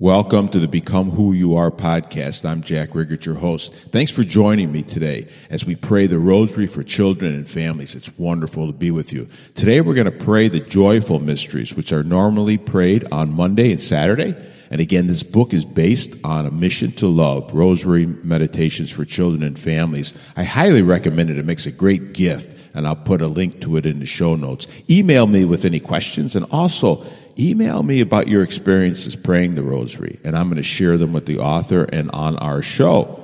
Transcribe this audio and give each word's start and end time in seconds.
Welcome 0.00 0.48
to 0.48 0.58
the 0.58 0.66
Become 0.66 1.12
Who 1.12 1.32
You 1.32 1.54
Are 1.54 1.70
podcast. 1.70 2.44
I'm 2.44 2.62
Jack 2.62 2.96
Riggert, 2.96 3.24
your 3.24 3.36
host. 3.36 3.72
Thanks 3.92 4.10
for 4.10 4.24
joining 4.24 4.72
me 4.72 4.82
today 4.82 5.28
as 5.50 5.64
we 5.64 5.76
pray 5.76 6.08
the 6.08 6.18
rosary 6.18 6.66
for 6.66 6.82
children 6.82 7.32
and 7.32 7.48
families. 7.48 7.94
It's 7.94 8.10
wonderful 8.18 8.66
to 8.66 8.72
be 8.72 8.90
with 8.90 9.12
you. 9.12 9.28
Today 9.54 9.80
we're 9.80 9.94
going 9.94 10.06
to 10.06 10.10
pray 10.10 10.48
the 10.48 10.58
joyful 10.58 11.20
mysteries, 11.20 11.74
which 11.74 11.92
are 11.92 12.02
normally 12.02 12.58
prayed 12.58 13.06
on 13.12 13.32
Monday 13.32 13.70
and 13.70 13.80
Saturday. 13.80 14.34
And 14.68 14.80
again, 14.80 15.06
this 15.06 15.22
book 15.22 15.54
is 15.54 15.64
based 15.64 16.16
on 16.24 16.44
a 16.44 16.50
mission 16.50 16.90
to 16.94 17.06
love, 17.06 17.54
rosary 17.54 18.06
meditations 18.06 18.90
for 18.90 19.04
children 19.04 19.44
and 19.44 19.56
families. 19.56 20.12
I 20.36 20.42
highly 20.42 20.82
recommend 20.82 21.30
it. 21.30 21.38
It 21.38 21.46
makes 21.46 21.66
a 21.66 21.70
great 21.70 22.14
gift, 22.14 22.56
and 22.74 22.86
I'll 22.86 22.96
put 22.96 23.22
a 23.22 23.28
link 23.28 23.60
to 23.62 23.76
it 23.76 23.86
in 23.86 24.00
the 24.00 24.06
show 24.06 24.34
notes. 24.34 24.66
Email 24.90 25.26
me 25.26 25.44
with 25.44 25.64
any 25.64 25.80
questions, 25.80 26.36
and 26.36 26.44
also 26.50 27.06
email 27.38 27.82
me 27.82 28.00
about 28.00 28.28
your 28.28 28.42
experiences 28.42 29.16
praying 29.16 29.54
the 29.54 29.62
rosary, 29.62 30.20
and 30.24 30.36
I'm 30.36 30.48
going 30.48 30.56
to 30.56 30.62
share 30.62 30.98
them 30.98 31.12
with 31.12 31.26
the 31.26 31.38
author 31.38 31.84
and 31.84 32.10
on 32.10 32.36
our 32.36 32.62
show. 32.62 33.20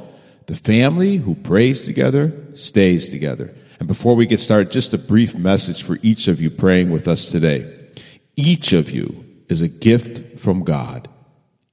The 0.47 0.57
family 0.57 1.17
who 1.17 1.35
prays 1.35 1.83
together 1.83 2.33
stays 2.55 3.11
together. 3.11 3.55
And 3.79 3.89
before 3.89 4.15
we 4.15 4.27
get 4.27 4.41
started, 4.41 4.73
just 4.73 4.93
a 4.95 4.99
brief 4.99 5.35
message 5.35 5.83
for 5.83 5.99
each 6.03 6.29
of 6.29 6.41
you 6.41 6.51
praying 6.51 6.91
with 6.91 7.09
us 7.09 7.27
today. 7.27 7.89
Each 8.37 8.73
of 8.73 8.91
you 8.91 9.25
is 9.49 9.63
a 9.63 9.69
gift 9.69 10.39
from 10.39 10.65
God. 10.65 11.09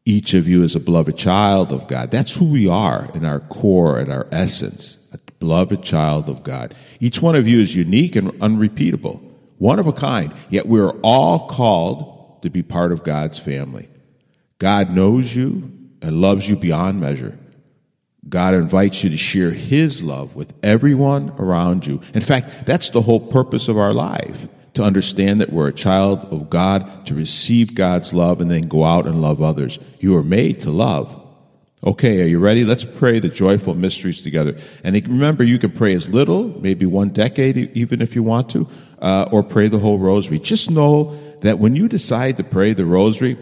Each 0.05 0.33
of 0.33 0.47
you 0.47 0.63
is 0.63 0.75
a 0.75 0.79
beloved 0.79 1.17
child 1.17 1.73
of 1.73 1.87
God. 1.87 2.11
That's 2.11 2.35
who 2.35 2.45
we 2.45 2.67
are 2.67 3.09
in 3.13 3.25
our 3.25 3.41
core 3.41 3.99
and 3.99 4.11
our 4.11 4.25
essence, 4.31 4.96
beloved 5.39 5.83
child 5.83 6.29
of 6.29 6.43
God. 6.43 6.73
Each 6.99 7.21
one 7.21 7.35
of 7.35 7.47
you 7.47 7.59
is 7.59 7.75
unique 7.75 8.15
and 8.15 8.41
unrepeatable, 8.41 9.21
one 9.57 9.79
of 9.79 9.87
a 9.87 9.93
kind, 9.93 10.33
yet 10.49 10.67
we're 10.67 10.91
all 11.01 11.47
called 11.47 12.41
to 12.41 12.49
be 12.49 12.63
part 12.63 12.91
of 12.91 13.03
God's 13.03 13.39
family. 13.39 13.89
God 14.59 14.91
knows 14.91 15.35
you 15.35 15.71
and 16.01 16.21
loves 16.21 16.47
you 16.47 16.55
beyond 16.55 16.99
measure. 16.99 17.37
God 18.27 18.53
invites 18.53 19.03
you 19.03 19.09
to 19.09 19.17
share 19.17 19.51
His 19.51 20.03
love 20.03 20.35
with 20.35 20.53
everyone 20.61 21.29
around 21.37 21.87
you. 21.87 22.01
In 22.13 22.21
fact, 22.21 22.65
that's 22.65 22.89
the 22.89 23.01
whole 23.01 23.19
purpose 23.19 23.67
of 23.67 23.77
our 23.77 23.93
life 23.93 24.47
to 24.73 24.83
understand 24.83 25.41
that 25.41 25.51
we're 25.51 25.69
a 25.69 25.73
child 25.73 26.25
of 26.25 26.49
God, 26.49 27.05
to 27.07 27.15
receive 27.15 27.73
God's 27.73 28.13
love, 28.13 28.41
and 28.41 28.51
then 28.51 28.67
go 28.67 28.83
out 28.83 29.07
and 29.07 29.21
love 29.21 29.41
others. 29.41 29.79
You 29.99 30.15
are 30.15 30.23
made 30.23 30.61
to 30.61 30.71
love. 30.71 31.26
Okay, 31.83 32.21
are 32.23 32.25
you 32.25 32.39
ready? 32.39 32.63
Let's 32.63 32.83
pray 32.83 33.19
the 33.19 33.29
joyful 33.29 33.75
mysteries 33.75 34.21
together. 34.21 34.57
And 34.83 34.95
remember, 34.95 35.43
you 35.43 35.59
can 35.59 35.71
pray 35.71 35.93
as 35.93 36.09
little, 36.09 36.59
maybe 36.59 36.87
one 36.87 37.09
decade, 37.09 37.55
even 37.77 38.01
if 38.01 38.15
you 38.15 38.23
want 38.23 38.49
to, 38.49 38.67
uh, 38.99 39.29
or 39.31 39.43
pray 39.43 39.67
the 39.67 39.77
whole 39.77 39.99
rosary. 39.99 40.39
Just 40.39 40.71
know 40.71 41.15
that 41.41 41.59
when 41.59 41.75
you 41.75 41.87
decide 41.87 42.37
to 42.37 42.43
pray 42.43 42.73
the 42.73 42.85
rosary, 42.85 43.37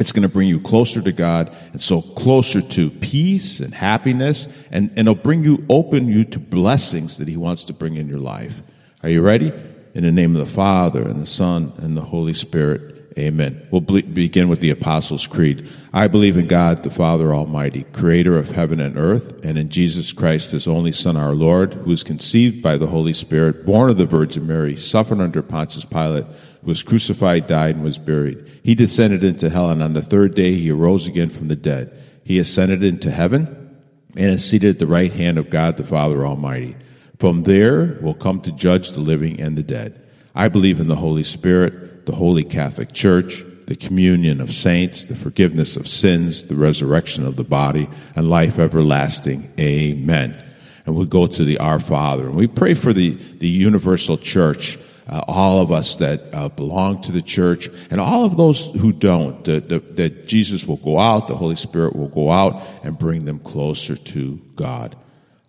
it's 0.00 0.10
going 0.10 0.24
to 0.24 0.28
bring 0.28 0.48
you 0.48 0.60
closer 0.60 1.00
to 1.00 1.12
God 1.12 1.56
and 1.72 1.80
so 1.80 2.02
closer 2.02 2.60
to 2.60 2.90
peace 2.90 3.60
and 3.60 3.72
happiness 3.72 4.48
and, 4.70 4.90
and 4.90 5.00
it'll 5.00 5.14
bring 5.14 5.44
you 5.44 5.64
open 5.68 6.08
you 6.08 6.24
to 6.24 6.38
blessings 6.38 7.18
that 7.18 7.28
he 7.28 7.36
wants 7.36 7.64
to 7.66 7.72
bring 7.72 7.96
in 7.96 8.08
your 8.08 8.20
life. 8.20 8.62
Are 9.02 9.08
you 9.08 9.22
ready? 9.22 9.52
In 9.94 10.04
the 10.04 10.12
name 10.12 10.36
of 10.36 10.44
the 10.44 10.52
Father 10.52 11.02
and 11.02 11.20
the 11.22 11.26
Son 11.26 11.72
and 11.78 11.96
the 11.96 12.02
Holy 12.02 12.34
Spirit. 12.34 12.97
Amen. 13.18 13.66
We'll 13.72 13.80
begin 13.80 14.48
with 14.48 14.60
the 14.60 14.70
Apostles' 14.70 15.26
Creed. 15.26 15.68
I 15.92 16.06
believe 16.06 16.36
in 16.36 16.46
God, 16.46 16.84
the 16.84 16.90
Father 16.90 17.34
Almighty, 17.34 17.82
creator 17.92 18.38
of 18.38 18.52
heaven 18.52 18.78
and 18.78 18.96
earth, 18.96 19.44
and 19.44 19.58
in 19.58 19.70
Jesus 19.70 20.12
Christ, 20.12 20.52
his 20.52 20.68
only 20.68 20.92
Son, 20.92 21.16
our 21.16 21.34
Lord, 21.34 21.74
who 21.74 21.90
was 21.90 22.04
conceived 22.04 22.62
by 22.62 22.76
the 22.76 22.86
Holy 22.86 23.12
Spirit, 23.12 23.66
born 23.66 23.90
of 23.90 23.98
the 23.98 24.06
Virgin 24.06 24.46
Mary, 24.46 24.76
suffered 24.76 25.20
under 25.20 25.42
Pontius 25.42 25.84
Pilate, 25.84 26.26
was 26.62 26.84
crucified, 26.84 27.48
died, 27.48 27.74
and 27.74 27.82
was 27.82 27.98
buried. 27.98 28.60
He 28.62 28.76
descended 28.76 29.24
into 29.24 29.50
hell, 29.50 29.68
and 29.68 29.82
on 29.82 29.94
the 29.94 30.02
third 30.02 30.36
day 30.36 30.54
he 30.54 30.70
arose 30.70 31.08
again 31.08 31.30
from 31.30 31.48
the 31.48 31.56
dead. 31.56 32.00
He 32.22 32.38
ascended 32.38 32.84
into 32.84 33.10
heaven 33.10 33.76
and 34.16 34.30
is 34.30 34.48
seated 34.48 34.76
at 34.76 34.78
the 34.78 34.86
right 34.86 35.12
hand 35.12 35.38
of 35.38 35.50
God, 35.50 35.76
the 35.76 35.82
Father 35.82 36.24
Almighty. 36.24 36.76
From 37.18 37.42
there 37.42 37.98
will 38.00 38.14
come 38.14 38.40
to 38.42 38.52
judge 38.52 38.92
the 38.92 39.00
living 39.00 39.40
and 39.40 39.58
the 39.58 39.64
dead. 39.64 40.00
I 40.36 40.46
believe 40.46 40.78
in 40.78 40.86
the 40.86 40.94
Holy 40.94 41.24
Spirit 41.24 41.87
the 42.08 42.16
Holy 42.16 42.42
Catholic 42.42 42.92
Church, 42.92 43.44
the 43.66 43.76
communion 43.76 44.40
of 44.40 44.50
saints, 44.50 45.04
the 45.04 45.14
forgiveness 45.14 45.76
of 45.76 45.86
sins, 45.86 46.44
the 46.44 46.54
resurrection 46.54 47.26
of 47.26 47.36
the 47.36 47.44
body, 47.44 47.86
and 48.16 48.30
life 48.30 48.58
everlasting. 48.58 49.52
Amen. 49.60 50.42
And 50.86 50.96
we 50.96 51.04
go 51.04 51.26
to 51.26 51.44
the 51.44 51.58
Our 51.58 51.78
Father, 51.78 52.24
and 52.24 52.34
we 52.34 52.46
pray 52.46 52.72
for 52.72 52.94
the, 52.94 53.10
the 53.10 53.46
universal 53.46 54.16
church, 54.16 54.78
uh, 55.06 55.22
all 55.28 55.60
of 55.60 55.70
us 55.70 55.96
that 55.96 56.22
uh, 56.32 56.48
belong 56.48 57.02
to 57.02 57.12
the 57.12 57.20
church, 57.20 57.68
and 57.90 58.00
all 58.00 58.24
of 58.24 58.38
those 58.38 58.68
who 58.68 58.90
don't, 58.90 59.44
that, 59.44 60.22
Jesus 60.26 60.64
will 60.64 60.78
go 60.78 60.98
out, 60.98 61.28
the 61.28 61.36
Holy 61.36 61.56
Spirit 61.56 61.94
will 61.94 62.08
go 62.08 62.30
out 62.30 62.62
and 62.82 62.98
bring 62.98 63.26
them 63.26 63.38
closer 63.38 63.96
to 63.96 64.40
God. 64.56 64.96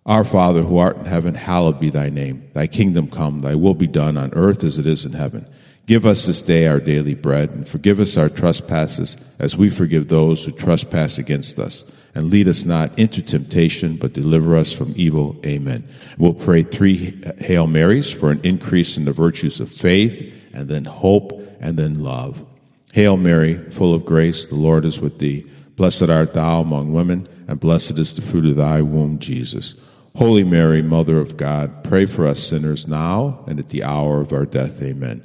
Our 0.04 0.24
Father, 0.24 0.60
who 0.62 0.76
art 0.76 0.98
in 0.98 1.06
heaven, 1.06 1.34
hallowed 1.34 1.80
be 1.80 1.88
thy 1.88 2.10
name. 2.10 2.50
Thy 2.52 2.66
kingdom 2.66 3.08
come, 3.08 3.40
thy 3.40 3.54
will 3.54 3.72
be 3.72 3.86
done 3.86 4.18
on 4.18 4.34
earth 4.34 4.62
as 4.62 4.78
it 4.78 4.86
is 4.86 5.06
in 5.06 5.12
heaven. 5.12 5.46
Give 5.86 6.06
us 6.06 6.26
this 6.26 6.42
day 6.42 6.66
our 6.66 6.78
daily 6.78 7.14
bread, 7.14 7.50
and 7.50 7.68
forgive 7.68 7.98
us 7.98 8.16
our 8.16 8.28
trespasses, 8.28 9.16
as 9.38 9.56
we 9.56 9.70
forgive 9.70 10.08
those 10.08 10.44
who 10.44 10.52
trespass 10.52 11.18
against 11.18 11.58
us. 11.58 11.84
And 12.14 12.30
lead 12.30 12.48
us 12.48 12.64
not 12.64 12.96
into 12.98 13.22
temptation, 13.22 13.96
but 13.96 14.12
deliver 14.12 14.56
us 14.56 14.72
from 14.72 14.94
evil. 14.96 15.40
Amen. 15.46 15.88
We'll 16.18 16.34
pray 16.34 16.62
three 16.62 17.20
Hail 17.38 17.66
Marys 17.66 18.10
for 18.10 18.30
an 18.30 18.40
increase 18.42 18.96
in 18.96 19.04
the 19.04 19.12
virtues 19.12 19.60
of 19.60 19.70
faith, 19.70 20.32
and 20.52 20.68
then 20.68 20.84
hope, 20.84 21.32
and 21.60 21.76
then 21.76 22.02
love. 22.02 22.44
Hail 22.92 23.16
Mary, 23.16 23.54
full 23.70 23.94
of 23.94 24.04
grace, 24.04 24.46
the 24.46 24.56
Lord 24.56 24.84
is 24.84 25.00
with 25.00 25.18
thee. 25.18 25.48
Blessed 25.76 26.10
art 26.10 26.34
thou 26.34 26.60
among 26.60 26.92
women, 26.92 27.28
and 27.46 27.60
blessed 27.60 27.98
is 27.98 28.16
the 28.16 28.22
fruit 28.22 28.46
of 28.46 28.56
thy 28.56 28.82
womb, 28.82 29.18
Jesus. 29.18 29.74
Holy 30.16 30.42
Mary, 30.42 30.82
Mother 30.82 31.18
of 31.18 31.36
God, 31.36 31.84
pray 31.84 32.06
for 32.06 32.26
us 32.26 32.40
sinners 32.40 32.88
now 32.88 33.44
and 33.46 33.58
at 33.58 33.68
the 33.68 33.84
hour 33.84 34.20
of 34.20 34.32
our 34.32 34.44
death. 34.44 34.82
Amen. 34.82 35.24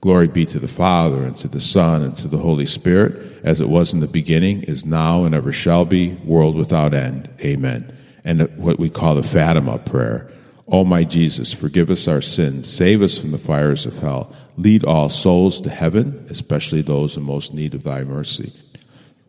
Glory 0.00 0.28
be 0.28 0.46
to 0.46 0.58
the 0.58 0.68
Father, 0.68 1.24
and 1.24 1.36
to 1.36 1.48
the 1.48 1.60
Son, 1.60 2.02
and 2.02 2.16
to 2.16 2.26
the 2.26 2.38
Holy 2.38 2.64
Spirit, 2.64 3.38
as 3.44 3.60
it 3.60 3.68
was 3.68 3.92
in 3.92 4.00
the 4.00 4.06
beginning, 4.06 4.62
is 4.62 4.86
now, 4.86 5.24
and 5.24 5.34
ever 5.34 5.52
shall 5.52 5.84
be, 5.84 6.14
world 6.24 6.56
without 6.56 6.94
end. 6.94 7.28
Amen. 7.40 7.94
And 8.24 8.42
what 8.56 8.78
we 8.78 8.88
call 8.88 9.14
the 9.14 9.22
Fatima 9.22 9.78
prayer. 9.78 10.30
O 10.68 10.84
my 10.84 11.04
Jesus, 11.04 11.52
forgive 11.52 11.90
us 11.90 12.08
our 12.08 12.22
sins, 12.22 12.72
save 12.72 13.02
us 13.02 13.18
from 13.18 13.32
the 13.32 13.38
fires 13.38 13.84
of 13.86 13.98
hell, 13.98 14.34
lead 14.56 14.84
all 14.84 15.08
souls 15.08 15.60
to 15.62 15.70
heaven, 15.70 16.24
especially 16.30 16.80
those 16.80 17.16
in 17.16 17.24
most 17.24 17.52
need 17.52 17.74
of 17.74 17.82
thy 17.82 18.04
mercy. 18.04 18.52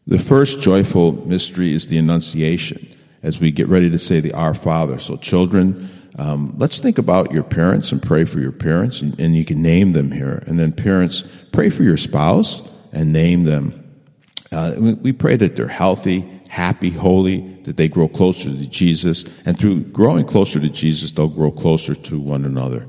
The 0.08 0.20
first 0.20 0.62
joyful 0.62 1.14
mystery 1.28 1.74
is 1.74 1.88
the 1.88 1.98
Annunciation, 1.98 2.88
as 3.24 3.40
we 3.40 3.52
get 3.52 3.68
ready 3.68 3.90
to 3.90 4.00
say 4.00 4.20
the 4.20 4.34
Our 4.34 4.54
Father. 4.54 5.00
So, 5.00 5.18
children, 5.18 5.90
um, 6.18 6.54
let's 6.58 6.80
think 6.80 6.98
about 6.98 7.32
your 7.32 7.44
parents 7.44 7.92
and 7.92 8.02
pray 8.02 8.26
for 8.26 8.40
your 8.40 8.52
parents, 8.52 9.02
and, 9.02 9.18
and 9.20 9.36
you 9.36 9.46
can 9.46 9.62
name 9.62 9.92
them 9.92 10.12
here. 10.12 10.44
And 10.48 10.60
then, 10.60 10.72
parents, 10.72 11.24
pray 11.52 11.70
for 11.70 11.84
your 11.84 11.98
spouse 11.98 12.62
and 12.92 13.14
name 13.14 13.46
them. 13.46 13.78
Uh, 14.52 14.76
we, 14.78 14.94
we 14.96 15.12
pray 15.14 15.38
that 15.38 15.56
they're 15.56 15.68
healthy, 15.68 16.30
happy, 16.50 16.90
holy, 16.90 17.40
that 17.64 17.78
they 17.78 17.88
grow 17.88 18.08
closer 18.08 18.50
to 18.50 18.66
Jesus, 18.68 19.24
and 19.46 19.58
through 19.58 19.82
growing 19.86 20.26
closer 20.26 20.60
to 20.60 20.70
Jesus, 20.70 21.12
they'll 21.12 21.28
grow 21.28 21.52
closer 21.52 21.96
to 21.96 22.20
one 22.20 22.44
another. 22.44 22.88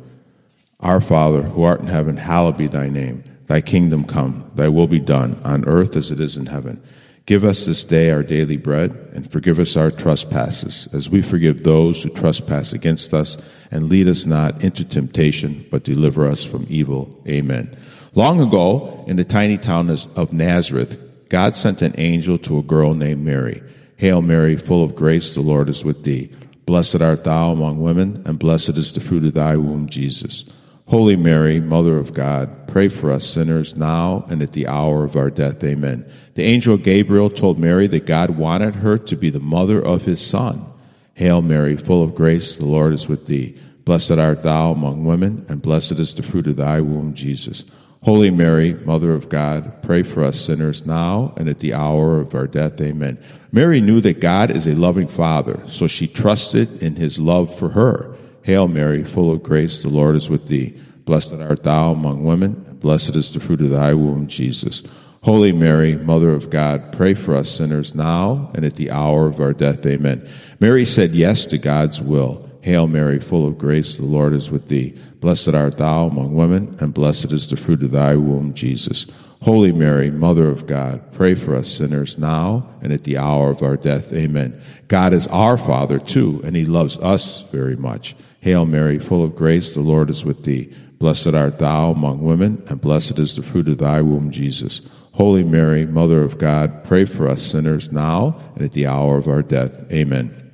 Our 0.81 1.01
Father, 1.01 1.43
who 1.43 1.63
art 1.63 1.81
in 1.81 1.87
heaven, 1.87 2.17
hallowed 2.17 2.57
be 2.57 2.67
thy 2.67 2.89
name. 2.89 3.23
Thy 3.47 3.61
kingdom 3.61 4.05
come, 4.05 4.51
thy 4.55 4.69
will 4.69 4.89
be 4.89 4.99
done, 4.99 5.41
on 5.45 5.65
earth 5.69 5.95
as 5.95 6.11
it 6.11 6.19
is 6.19 6.37
in 6.37 6.47
heaven. 6.47 6.83
Give 7.25 7.45
us 7.45 7.67
this 7.67 7.85
day 7.85 8.11
our 8.11 8.25
daily 8.25 8.57
bread, 8.57 8.91
and 9.13 9.31
forgive 9.31 9.61
us 9.61 9.77
our 9.77 9.93
trespasses, 9.93 10.89
as 10.93 11.09
we 11.09 11.23
forgive 11.23 11.63
those 11.63 12.03
who 12.03 12.11
trespass 12.11 12.73
against 12.73 13.15
us, 13.15 13.37
and 13.71 13.89
lead 13.89 14.09
us 14.09 14.27
not 14.27 14.63
into 14.63 14.85
temptation, 14.85 15.65
but 15.71 15.85
deliver 15.85 16.27
us 16.27 16.45
from 16.45 16.67
evil. 16.69 17.23
Amen. 17.29 17.77
Long 18.15 18.41
ago, 18.41 19.05
in 19.07 19.17
the 19.17 19.25
tiny 19.25 19.57
town 19.57 19.89
of 19.91 20.33
Nazareth, 20.33 20.99
God 21.29 21.57
sent 21.57 21.81
an 21.81 21.95
angel 21.97 22.39
to 22.39 22.59
a 22.59 22.63
girl 22.63 22.93
named 22.93 23.25
Mary. 23.25 23.63
Hail 23.97 24.21
Mary, 24.21 24.57
full 24.57 24.83
of 24.85 24.97
grace, 24.97 25.35
the 25.35 25.41
Lord 25.41 25.69
is 25.69 25.85
with 25.85 26.03
thee. 26.03 26.31
Blessed 26.67 27.01
art 27.01 27.25
thou 27.25 27.53
among 27.53 27.81
women, 27.81 28.23
and 28.27 28.39
blessed 28.39 28.77
is 28.77 28.93
the 28.93 29.01
fruit 29.01 29.25
of 29.25 29.35
thy 29.35 29.57
womb, 29.57 29.89
Jesus. 29.89 30.45
Holy 30.93 31.17
Mary, 31.17 31.59
Mother 31.59 31.97
of 31.97 32.13
God, 32.13 32.69
pray 32.69 32.91
for 32.91 33.11
us 33.11 33.27
sinners 33.27 33.75
now 33.75 34.27
and 34.29 34.43
at 34.43 34.53
the 34.53 34.67
hour 34.67 35.05
of 35.05 35.17
our 35.17 35.31
death. 35.31 35.65
Amen. 35.65 36.05
The 36.35 36.43
angel 36.43 36.77
Gabriel 36.77 37.31
told 37.31 37.59
Mary 37.59 37.87
that 37.87 38.05
God 38.05 38.33
wanted 38.33 38.75
her 38.75 38.99
to 38.99 39.17
be 39.17 39.31
the 39.31 39.41
mother 39.41 39.83
of 39.83 40.05
his 40.05 40.21
son. 40.21 40.67
Hail 41.15 41.41
Mary, 41.41 41.77
full 41.77 42.03
of 42.03 42.15
grace, 42.15 42.57
the 42.57 42.67
Lord 42.67 42.93
is 42.93 43.09
with 43.09 43.25
thee. 43.25 43.59
Blessed 43.87 44.19
art 44.19 44.43
thou 44.43 44.73
among 44.73 45.07
women, 45.07 45.47
and 45.49 45.63
blessed 45.63 45.93
is 45.93 46.15
the 46.15 46.23
fruit 46.23 46.47
of 46.47 46.57
thy 46.57 46.83
womb, 46.83 47.15
Jesus. 47.15 47.65
Holy 48.03 48.31
Mary, 48.31 48.75
Mother 48.75 49.15
of 49.15 49.31
God, 49.31 49.83
pray 49.83 50.03
for 50.03 50.23
us 50.23 50.39
sinners 50.39 50.85
now 50.85 51.33
and 51.39 51.49
at 51.49 51.61
the 51.61 51.73
hour 51.73 52.21
of 52.21 52.35
our 52.35 52.47
death. 52.47 52.79
Amen. 52.83 53.17
Mary 53.51 53.81
knew 53.81 54.03
that 54.03 54.21
God 54.21 54.51
is 54.51 54.67
a 54.67 54.75
loving 54.75 55.09
Father, 55.09 55.63
so 55.69 55.87
she 55.87 56.07
trusted 56.07 56.83
in 56.83 56.97
his 56.97 57.19
love 57.19 57.59
for 57.59 57.71
her. 57.71 58.12
Hail 58.43 58.69
Mary, 58.69 59.05
full 59.05 59.31
of 59.31 59.43
grace, 59.43 59.83
the 59.83 59.89
Lord 59.89 60.17
is 60.17 60.29
with 60.29 60.47
thee. 60.47 60.77
Blessed 61.05 61.35
art 61.35 61.63
thou 61.63 61.93
among 61.93 62.25
women, 62.25 62.65
and 62.69 62.81
blessed 62.81 63.17
is 63.17 63.33
the 63.33 63.41
fruit 63.41 63.61
of 63.61 63.71
thy 63.71 63.95
womb, 63.95 64.27
Jesus. 64.27 64.83
Holy 65.23 65.53
Mary, 65.53 65.97
Mother 65.97 66.31
of 66.31 66.51
God, 66.51 66.93
pray 66.93 67.15
for 67.15 67.37
us 67.37 67.49
sinners 67.49 67.95
now 67.95 68.51
and 68.55 68.65
at 68.65 68.75
the 68.75 68.91
hour 68.91 69.27
of 69.27 69.39
our 69.39 69.53
death. 69.53 69.87
Amen. 69.87 70.29
Mary 70.59 70.85
said 70.85 71.13
yes 71.13 71.47
to 71.47 71.59
God's 71.59 72.01
will. 72.01 72.51
Hail 72.63 72.89
Mary, 72.89 73.21
full 73.21 73.47
of 73.47 73.59
grace, 73.59 73.97
the 73.97 74.05
Lord 74.05 74.33
is 74.33 74.51
with 74.51 74.67
thee. 74.67 74.99
Blessed 75.21 75.51
art 75.51 75.79
thou 75.79 76.07
among 76.07 76.35
women, 76.35 76.77
and 76.81 76.93
blessed 76.93 77.33
is 77.33 77.49
the 77.49 77.57
fruit 77.57 77.83
of 77.83 77.93
thy 77.93 78.17
womb, 78.17 78.55
Jesus. 78.55 79.07
Holy 79.43 79.73
Mary, 79.73 80.11
Mother 80.11 80.49
of 80.49 80.67
God, 80.67 81.13
pray 81.13 81.35
for 81.35 81.55
us 81.57 81.69
sinners 81.69 82.19
now 82.19 82.69
and 82.81 82.93
at 82.93 83.03
the 83.03 83.19
hour 83.19 83.51
of 83.51 83.63
our 83.63 83.77
death. 83.77 84.13
Amen. 84.13 84.61
God 84.87 85.13
is 85.13 85.27
our 85.29 85.57
Father 85.57 85.99
too, 85.99 86.41
and 86.45 86.55
he 86.55 86.65
loves 86.65 86.97
us 86.99 87.41
very 87.51 87.77
much. 87.77 88.15
Hail 88.43 88.67
Mary, 88.67 88.99
full 88.99 89.23
of 89.23 89.37
grace, 89.37 89.73
the 89.73 89.81
Lord 89.81 90.11
is 90.11 90.25
with 90.25 90.43
thee. 90.43 90.75
Blessed 90.99 91.29
art 91.29 91.61
thou 91.61 91.93
among 91.93 92.23
women, 92.23 92.61
and 92.67 92.81
blessed 92.81 93.21
is 93.21 93.37
the 93.37 93.43
fruit 93.43 93.69
of 93.69 93.79
thy 93.79 94.01
womb, 94.01 94.33
Jesus. 94.33 94.83
Holy 95.13 95.45
Mary, 95.45 95.87
Mother 95.87 96.23
of 96.23 96.39
God, 96.39 96.83
pray 96.83 97.05
for 97.05 97.29
us 97.29 97.41
sinners 97.41 97.93
now 97.93 98.41
and 98.57 98.65
at 98.65 98.73
the 98.73 98.89
hour 98.89 99.17
of 99.17 99.29
our 99.29 99.43
death. 99.43 99.89
Amen. 99.93 100.51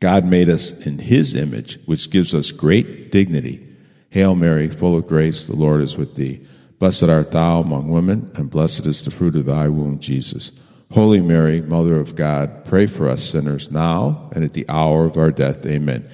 God 0.00 0.26
made 0.26 0.50
us 0.50 0.72
in 0.84 0.98
his 0.98 1.34
image, 1.34 1.78
which 1.86 2.10
gives 2.10 2.34
us 2.34 2.52
great 2.52 3.10
dignity. 3.10 3.66
Hail 4.10 4.34
Mary, 4.34 4.68
full 4.68 4.94
of 4.94 5.08
grace, 5.08 5.46
the 5.46 5.56
Lord 5.56 5.80
is 5.80 5.96
with 5.96 6.16
thee. 6.16 6.46
Blessed 6.78 7.04
art 7.04 7.32
thou 7.32 7.60
among 7.60 7.88
women, 7.88 8.30
and 8.34 8.50
blessed 8.50 8.84
is 8.84 9.02
the 9.02 9.10
fruit 9.10 9.34
of 9.34 9.46
thy 9.46 9.66
womb, 9.68 9.98
Jesus. 9.98 10.52
Holy 10.92 11.22
Mary, 11.22 11.62
Mother 11.62 11.96
of 11.96 12.16
God, 12.16 12.66
pray 12.66 12.86
for 12.86 13.08
us 13.08 13.24
sinners 13.24 13.70
now 13.70 14.28
and 14.34 14.44
at 14.44 14.52
the 14.52 14.68
hour 14.68 15.06
of 15.06 15.16
our 15.16 15.30
death. 15.30 15.64
Amen. 15.64 16.06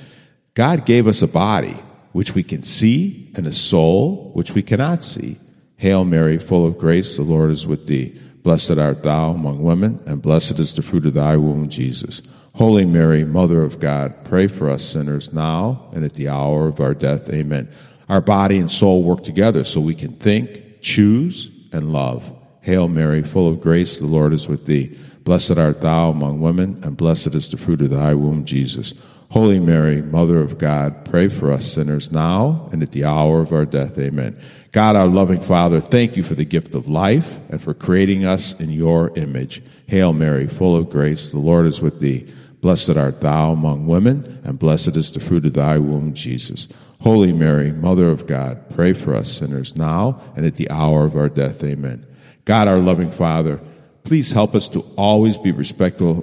God 0.57 0.87
gave 0.87 1.07
us 1.07 1.21
a 1.21 1.29
body 1.29 1.77
which 2.13 2.35
we 2.35 2.43
can 2.43 2.63
see 2.63 3.31
and 3.37 3.47
a 3.47 3.53
soul 3.53 4.31
which 4.33 4.53
we 4.53 4.63
cannot 4.63 5.05
see. 5.05 5.37
Hail 5.77 6.07
Mary, 6.07 6.39
full 6.39 6.65
of 6.67 6.79
grace, 6.79 7.15
the 7.15 7.23
Lord 7.23 7.51
is 7.51 7.67
with 7.67 7.87
thee. 7.87 8.19
Blessed 8.43 8.79
art 8.79 9.03
thou 9.03 9.33
among 9.33 9.63
women, 9.63 10.03
and 10.07 10.23
blessed 10.23 10.59
is 10.59 10.73
the 10.73 10.81
fruit 10.81 11.05
of 11.05 11.13
thy 11.13 11.37
womb, 11.37 11.69
Jesus. 11.69 12.23
Holy 12.55 12.87
Mary, 12.87 13.23
Mother 13.23 13.63
of 13.63 13.81
God, 13.81 14.25
pray 14.25 14.47
for 14.47 14.71
us 14.71 14.83
sinners 14.83 15.31
now 15.31 15.91
and 15.93 16.07
at 16.07 16.15
the 16.15 16.29
hour 16.29 16.69
of 16.69 16.81
our 16.81 16.95
death. 16.95 17.29
Amen. 17.29 17.69
Our 18.09 18.23
body 18.23 18.57
and 18.57 18.71
soul 18.71 19.03
work 19.03 19.25
together 19.25 19.63
so 19.65 19.83
we 19.83 19.95
can 19.95 20.15
think, 20.15 20.81
choose, 20.81 21.51
and 21.71 21.93
love. 21.93 22.33
Hail 22.63 22.89
Mary, 22.89 23.23
full 23.23 23.47
of 23.47 23.61
grace, 23.61 23.99
the 23.99 24.07
Lord 24.07 24.33
is 24.33 24.49
with 24.49 24.65
thee. 24.65 24.99
Blessed 25.25 25.59
art 25.59 25.83
thou 25.83 26.09
among 26.09 26.41
women, 26.41 26.81
and 26.83 26.97
blessed 26.97 27.35
is 27.35 27.51
the 27.51 27.59
fruit 27.59 27.83
of 27.83 27.91
thy 27.91 28.15
womb, 28.15 28.47
Jesus. 28.47 28.95
Holy 29.31 29.59
Mary, 29.59 30.03
Mother 30.03 30.39
of 30.39 30.57
God, 30.57 31.05
pray 31.05 31.29
for 31.29 31.53
us 31.53 31.71
sinners 31.71 32.13
now 32.13 32.69
and 32.73 32.83
at 32.83 32.93
the 32.93 33.05
hour 33.05 33.41
of 33.41 33.53
our 33.53 33.67
death. 33.67 33.99
Amen. 33.99 34.39
God, 34.73 34.95
our 34.95 35.07
loving 35.07 35.41
Father, 35.41 35.81
thank 35.81 36.17
you 36.17 36.23
for 36.23 36.35
the 36.35 36.45
gift 36.45 36.75
of 36.75 36.89
life 36.89 37.41
and 37.49 37.61
for 37.61 37.75
creating 37.75 38.25
us 38.25 38.53
in 38.55 38.71
your 38.71 39.17
image. 39.19 39.63
Hail 39.87 40.13
Mary, 40.13 40.47
full 40.47 40.77
of 40.77 40.91
grace, 40.91 41.31
the 41.31 41.39
Lord 41.39 41.67
is 41.67 41.81
with 41.81 42.01
thee. 42.01 42.33
Blessed 42.61 42.97
art 42.97 43.21
thou 43.21 43.53
among 43.53 43.87
women, 43.87 44.41
and 44.45 44.59
blessed 44.59 44.97
is 44.97 45.13
the 45.13 45.21
fruit 45.21 45.47
of 45.47 45.55
thy 45.55 45.79
womb, 45.79 46.15
Jesus. 46.15 46.69
Holy 47.01 47.33
Mary, 47.33 47.73
Mother 47.73 48.11
of 48.11 48.27
God, 48.27 48.69
pray 48.71 48.93
for 48.93 49.15
us 49.15 49.31
sinners 49.31 49.77
now 49.77 50.21
and 50.35 50.47
at 50.47 50.57
the 50.57 50.71
hour 50.71 51.05
of 51.05 51.17
our 51.17 51.29
death. 51.29 51.63
Amen. 51.63 52.07
God, 52.45 52.69
our 52.69 52.79
loving 52.79 53.11
Father, 53.11 53.61
please 54.05 54.33
help 54.33 54.55
us 54.55 54.69
to 54.71 54.81
always 54.97 55.37
be 55.39 55.53
respectful, 55.53 56.23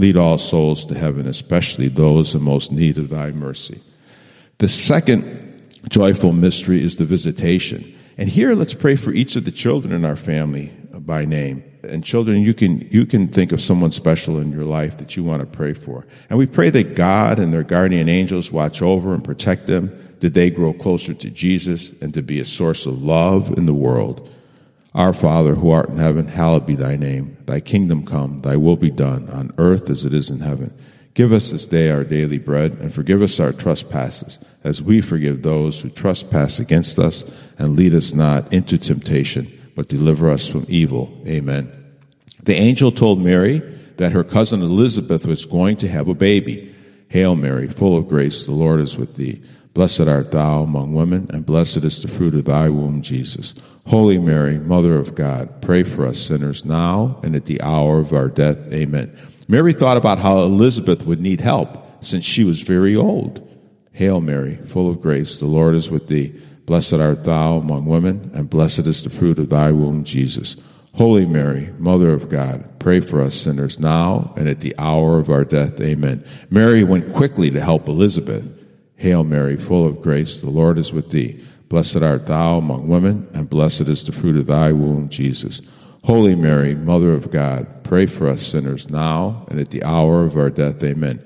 lead 0.00 0.16
all 0.16 0.38
souls 0.38 0.84
to 0.86 0.98
heaven, 0.98 1.26
especially 1.26 1.88
those 1.88 2.34
in 2.34 2.42
most 2.42 2.72
need 2.72 2.98
of 2.98 3.10
thy 3.10 3.30
mercy. 3.30 3.80
The 4.58 4.68
second 4.68 5.62
joyful 5.88 6.32
mystery 6.32 6.82
is 6.82 6.96
the 6.96 7.04
visitation. 7.04 7.96
And 8.18 8.28
here 8.28 8.54
let's 8.54 8.74
pray 8.74 8.96
for 8.96 9.12
each 9.12 9.36
of 9.36 9.44
the 9.44 9.52
children 9.52 9.94
in 9.94 10.04
our 10.04 10.16
family 10.16 10.72
by 10.92 11.24
name. 11.24 11.64
And 11.82 12.04
children, 12.04 12.42
you 12.42 12.52
can, 12.52 12.80
you 12.90 13.06
can 13.06 13.28
think 13.28 13.52
of 13.52 13.62
someone 13.62 13.90
special 13.90 14.38
in 14.38 14.52
your 14.52 14.64
life 14.64 14.98
that 14.98 15.16
you 15.16 15.24
want 15.24 15.40
to 15.40 15.46
pray 15.46 15.72
for. 15.72 16.06
And 16.28 16.38
we 16.38 16.46
pray 16.46 16.68
that 16.70 16.94
God 16.94 17.38
and 17.38 17.52
their 17.52 17.62
guardian 17.62 18.08
angels 18.08 18.52
watch 18.52 18.82
over 18.82 19.14
and 19.14 19.24
protect 19.24 19.66
them, 19.66 20.16
that 20.20 20.34
they 20.34 20.50
grow 20.50 20.74
closer 20.74 21.14
to 21.14 21.30
Jesus 21.30 21.90
and 22.02 22.12
to 22.12 22.22
be 22.22 22.40
a 22.40 22.44
source 22.44 22.84
of 22.84 23.02
love 23.02 23.56
in 23.56 23.64
the 23.64 23.74
world. 23.74 24.28
Our 24.94 25.12
Father, 25.12 25.54
who 25.54 25.70
art 25.70 25.88
in 25.88 25.98
heaven, 25.98 26.26
hallowed 26.26 26.66
be 26.66 26.74
thy 26.74 26.96
name. 26.96 27.36
Thy 27.46 27.60
kingdom 27.60 28.04
come, 28.04 28.42
thy 28.42 28.56
will 28.56 28.76
be 28.76 28.90
done, 28.90 29.28
on 29.30 29.52
earth 29.56 29.88
as 29.88 30.04
it 30.04 30.12
is 30.12 30.30
in 30.30 30.40
heaven. 30.40 30.76
Give 31.14 31.32
us 31.32 31.50
this 31.50 31.66
day 31.66 31.90
our 31.90 32.04
daily 32.04 32.38
bread, 32.38 32.72
and 32.80 32.92
forgive 32.92 33.22
us 33.22 33.38
our 33.38 33.52
trespasses, 33.52 34.38
as 34.64 34.82
we 34.82 35.00
forgive 35.00 35.42
those 35.42 35.80
who 35.80 35.90
trespass 35.90 36.58
against 36.58 36.98
us, 36.98 37.24
and 37.58 37.76
lead 37.76 37.94
us 37.94 38.14
not 38.14 38.52
into 38.52 38.78
temptation, 38.78 39.46
but 39.76 39.88
deliver 39.88 40.28
us 40.28 40.48
from 40.48 40.66
evil. 40.68 41.12
Amen. 41.26 41.70
The 42.42 42.54
angel 42.54 42.90
told 42.90 43.20
Mary 43.20 43.58
that 43.98 44.12
her 44.12 44.24
cousin 44.24 44.62
Elizabeth 44.62 45.26
was 45.26 45.46
going 45.46 45.76
to 45.78 45.88
have 45.88 46.08
a 46.08 46.14
baby. 46.14 46.74
Hail 47.08 47.36
Mary, 47.36 47.68
full 47.68 47.96
of 47.96 48.08
grace, 48.08 48.44
the 48.44 48.52
Lord 48.52 48.80
is 48.80 48.96
with 48.96 49.16
thee. 49.16 49.42
Blessed 49.72 50.02
art 50.02 50.32
thou 50.32 50.62
among 50.62 50.92
women, 50.92 51.28
and 51.32 51.46
blessed 51.46 51.84
is 51.84 52.02
the 52.02 52.08
fruit 52.08 52.34
of 52.34 52.46
thy 52.46 52.68
womb, 52.68 53.02
Jesus. 53.02 53.54
Holy 53.86 54.18
Mary, 54.18 54.58
Mother 54.58 54.96
of 54.96 55.14
God, 55.14 55.62
pray 55.62 55.84
for 55.84 56.06
us 56.06 56.18
sinners 56.18 56.64
now 56.64 57.20
and 57.22 57.36
at 57.36 57.44
the 57.44 57.60
hour 57.62 57.98
of 57.98 58.12
our 58.12 58.28
death. 58.28 58.58
Amen. 58.72 59.16
Mary 59.48 59.72
thought 59.72 59.96
about 59.96 60.18
how 60.18 60.40
Elizabeth 60.40 61.06
would 61.06 61.20
need 61.20 61.40
help 61.40 62.04
since 62.04 62.24
she 62.24 62.44
was 62.44 62.60
very 62.62 62.94
old. 62.96 63.46
Hail 63.92 64.20
Mary, 64.20 64.56
full 64.68 64.88
of 64.88 65.00
grace, 65.00 65.38
the 65.38 65.46
Lord 65.46 65.74
is 65.74 65.90
with 65.90 66.08
thee. 66.08 66.34
Blessed 66.66 66.94
art 66.94 67.24
thou 67.24 67.56
among 67.56 67.86
women, 67.86 68.30
and 68.34 68.50
blessed 68.50 68.86
is 68.86 69.02
the 69.02 69.10
fruit 69.10 69.38
of 69.38 69.50
thy 69.50 69.72
womb, 69.72 70.04
Jesus. 70.04 70.56
Holy 70.94 71.26
Mary, 71.26 71.72
Mother 71.78 72.12
of 72.12 72.28
God, 72.28 72.78
pray 72.78 73.00
for 73.00 73.20
us 73.20 73.34
sinners 73.34 73.78
now 73.78 74.32
and 74.36 74.48
at 74.48 74.60
the 74.60 74.74
hour 74.78 75.18
of 75.18 75.30
our 75.30 75.44
death. 75.44 75.80
Amen. 75.80 76.24
Mary 76.48 76.82
went 76.84 77.14
quickly 77.14 77.50
to 77.50 77.60
help 77.60 77.88
Elizabeth. 77.88 78.59
Hail 79.00 79.24
Mary, 79.24 79.56
full 79.56 79.86
of 79.86 80.02
grace, 80.02 80.36
the 80.36 80.50
Lord 80.50 80.76
is 80.76 80.92
with 80.92 81.08
thee. 81.08 81.42
Blessed 81.70 82.02
art 82.02 82.26
thou 82.26 82.58
among 82.58 82.86
women, 82.86 83.26
and 83.32 83.48
blessed 83.48 83.88
is 83.88 84.04
the 84.04 84.12
fruit 84.12 84.36
of 84.36 84.46
thy 84.46 84.72
womb, 84.72 85.08
Jesus. 85.08 85.62
Holy 86.04 86.34
Mary, 86.34 86.74
Mother 86.74 87.14
of 87.14 87.30
God, 87.30 87.82
pray 87.82 88.04
for 88.04 88.28
us 88.28 88.46
sinners 88.46 88.90
now 88.90 89.46
and 89.48 89.58
at 89.58 89.70
the 89.70 89.82
hour 89.84 90.24
of 90.24 90.36
our 90.36 90.50
death. 90.50 90.84
Amen. 90.84 91.24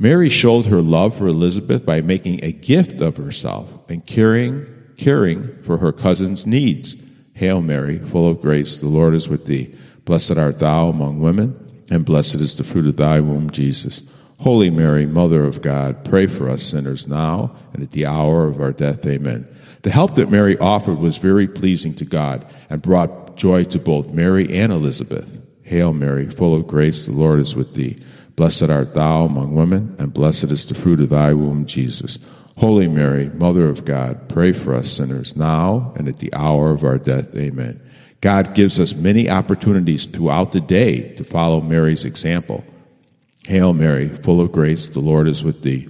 Mary 0.00 0.28
showed 0.28 0.66
her 0.66 0.82
love 0.82 1.16
for 1.16 1.28
Elizabeth 1.28 1.86
by 1.86 2.00
making 2.00 2.42
a 2.42 2.50
gift 2.50 3.00
of 3.00 3.18
herself 3.18 3.70
and 3.88 4.04
caring, 4.04 4.66
caring 4.96 5.62
for 5.62 5.78
her 5.78 5.92
cousin's 5.92 6.44
needs. 6.44 6.96
Hail 7.34 7.62
Mary, 7.62 8.00
full 8.00 8.28
of 8.28 8.42
grace, 8.42 8.78
the 8.78 8.88
Lord 8.88 9.14
is 9.14 9.28
with 9.28 9.44
thee. 9.44 9.72
Blessed 10.04 10.38
art 10.38 10.58
thou 10.58 10.88
among 10.88 11.20
women, 11.20 11.84
and 11.88 12.04
blessed 12.04 12.40
is 12.40 12.56
the 12.56 12.64
fruit 12.64 12.88
of 12.88 12.96
thy 12.96 13.20
womb, 13.20 13.48
Jesus. 13.50 14.02
Holy 14.42 14.70
Mary, 14.70 15.06
Mother 15.06 15.44
of 15.44 15.62
God, 15.62 16.04
pray 16.04 16.26
for 16.26 16.48
us 16.48 16.64
sinners 16.64 17.06
now 17.06 17.54
and 17.72 17.80
at 17.80 17.92
the 17.92 18.06
hour 18.06 18.48
of 18.48 18.60
our 18.60 18.72
death. 18.72 19.06
Amen. 19.06 19.46
The 19.82 19.92
help 19.92 20.16
that 20.16 20.32
Mary 20.32 20.58
offered 20.58 20.98
was 20.98 21.16
very 21.16 21.46
pleasing 21.46 21.94
to 21.94 22.04
God 22.04 22.44
and 22.68 22.82
brought 22.82 23.36
joy 23.36 23.62
to 23.62 23.78
both 23.78 24.08
Mary 24.08 24.52
and 24.52 24.72
Elizabeth. 24.72 25.40
Hail 25.62 25.92
Mary, 25.92 26.28
full 26.28 26.56
of 26.56 26.66
grace, 26.66 27.06
the 27.06 27.12
Lord 27.12 27.38
is 27.38 27.54
with 27.54 27.74
thee. 27.74 28.02
Blessed 28.34 28.64
art 28.64 28.94
thou 28.94 29.26
among 29.26 29.54
women, 29.54 29.94
and 30.00 30.12
blessed 30.12 30.50
is 30.50 30.66
the 30.66 30.74
fruit 30.74 31.00
of 31.00 31.10
thy 31.10 31.32
womb, 31.32 31.64
Jesus. 31.64 32.18
Holy 32.56 32.88
Mary, 32.88 33.28
Mother 33.28 33.68
of 33.68 33.84
God, 33.84 34.28
pray 34.28 34.50
for 34.50 34.74
us 34.74 34.90
sinners 34.90 35.36
now 35.36 35.92
and 35.94 36.08
at 36.08 36.18
the 36.18 36.34
hour 36.34 36.72
of 36.72 36.82
our 36.82 36.98
death. 36.98 37.32
Amen. 37.36 37.80
God 38.20 38.54
gives 38.56 38.80
us 38.80 38.92
many 38.92 39.30
opportunities 39.30 40.06
throughout 40.06 40.50
the 40.50 40.60
day 40.60 41.14
to 41.14 41.22
follow 41.22 41.60
Mary's 41.60 42.04
example. 42.04 42.64
Hail 43.46 43.72
Mary, 43.72 44.08
full 44.08 44.40
of 44.40 44.52
grace, 44.52 44.88
the 44.88 45.00
Lord 45.00 45.26
is 45.26 45.42
with 45.42 45.62
thee. 45.62 45.88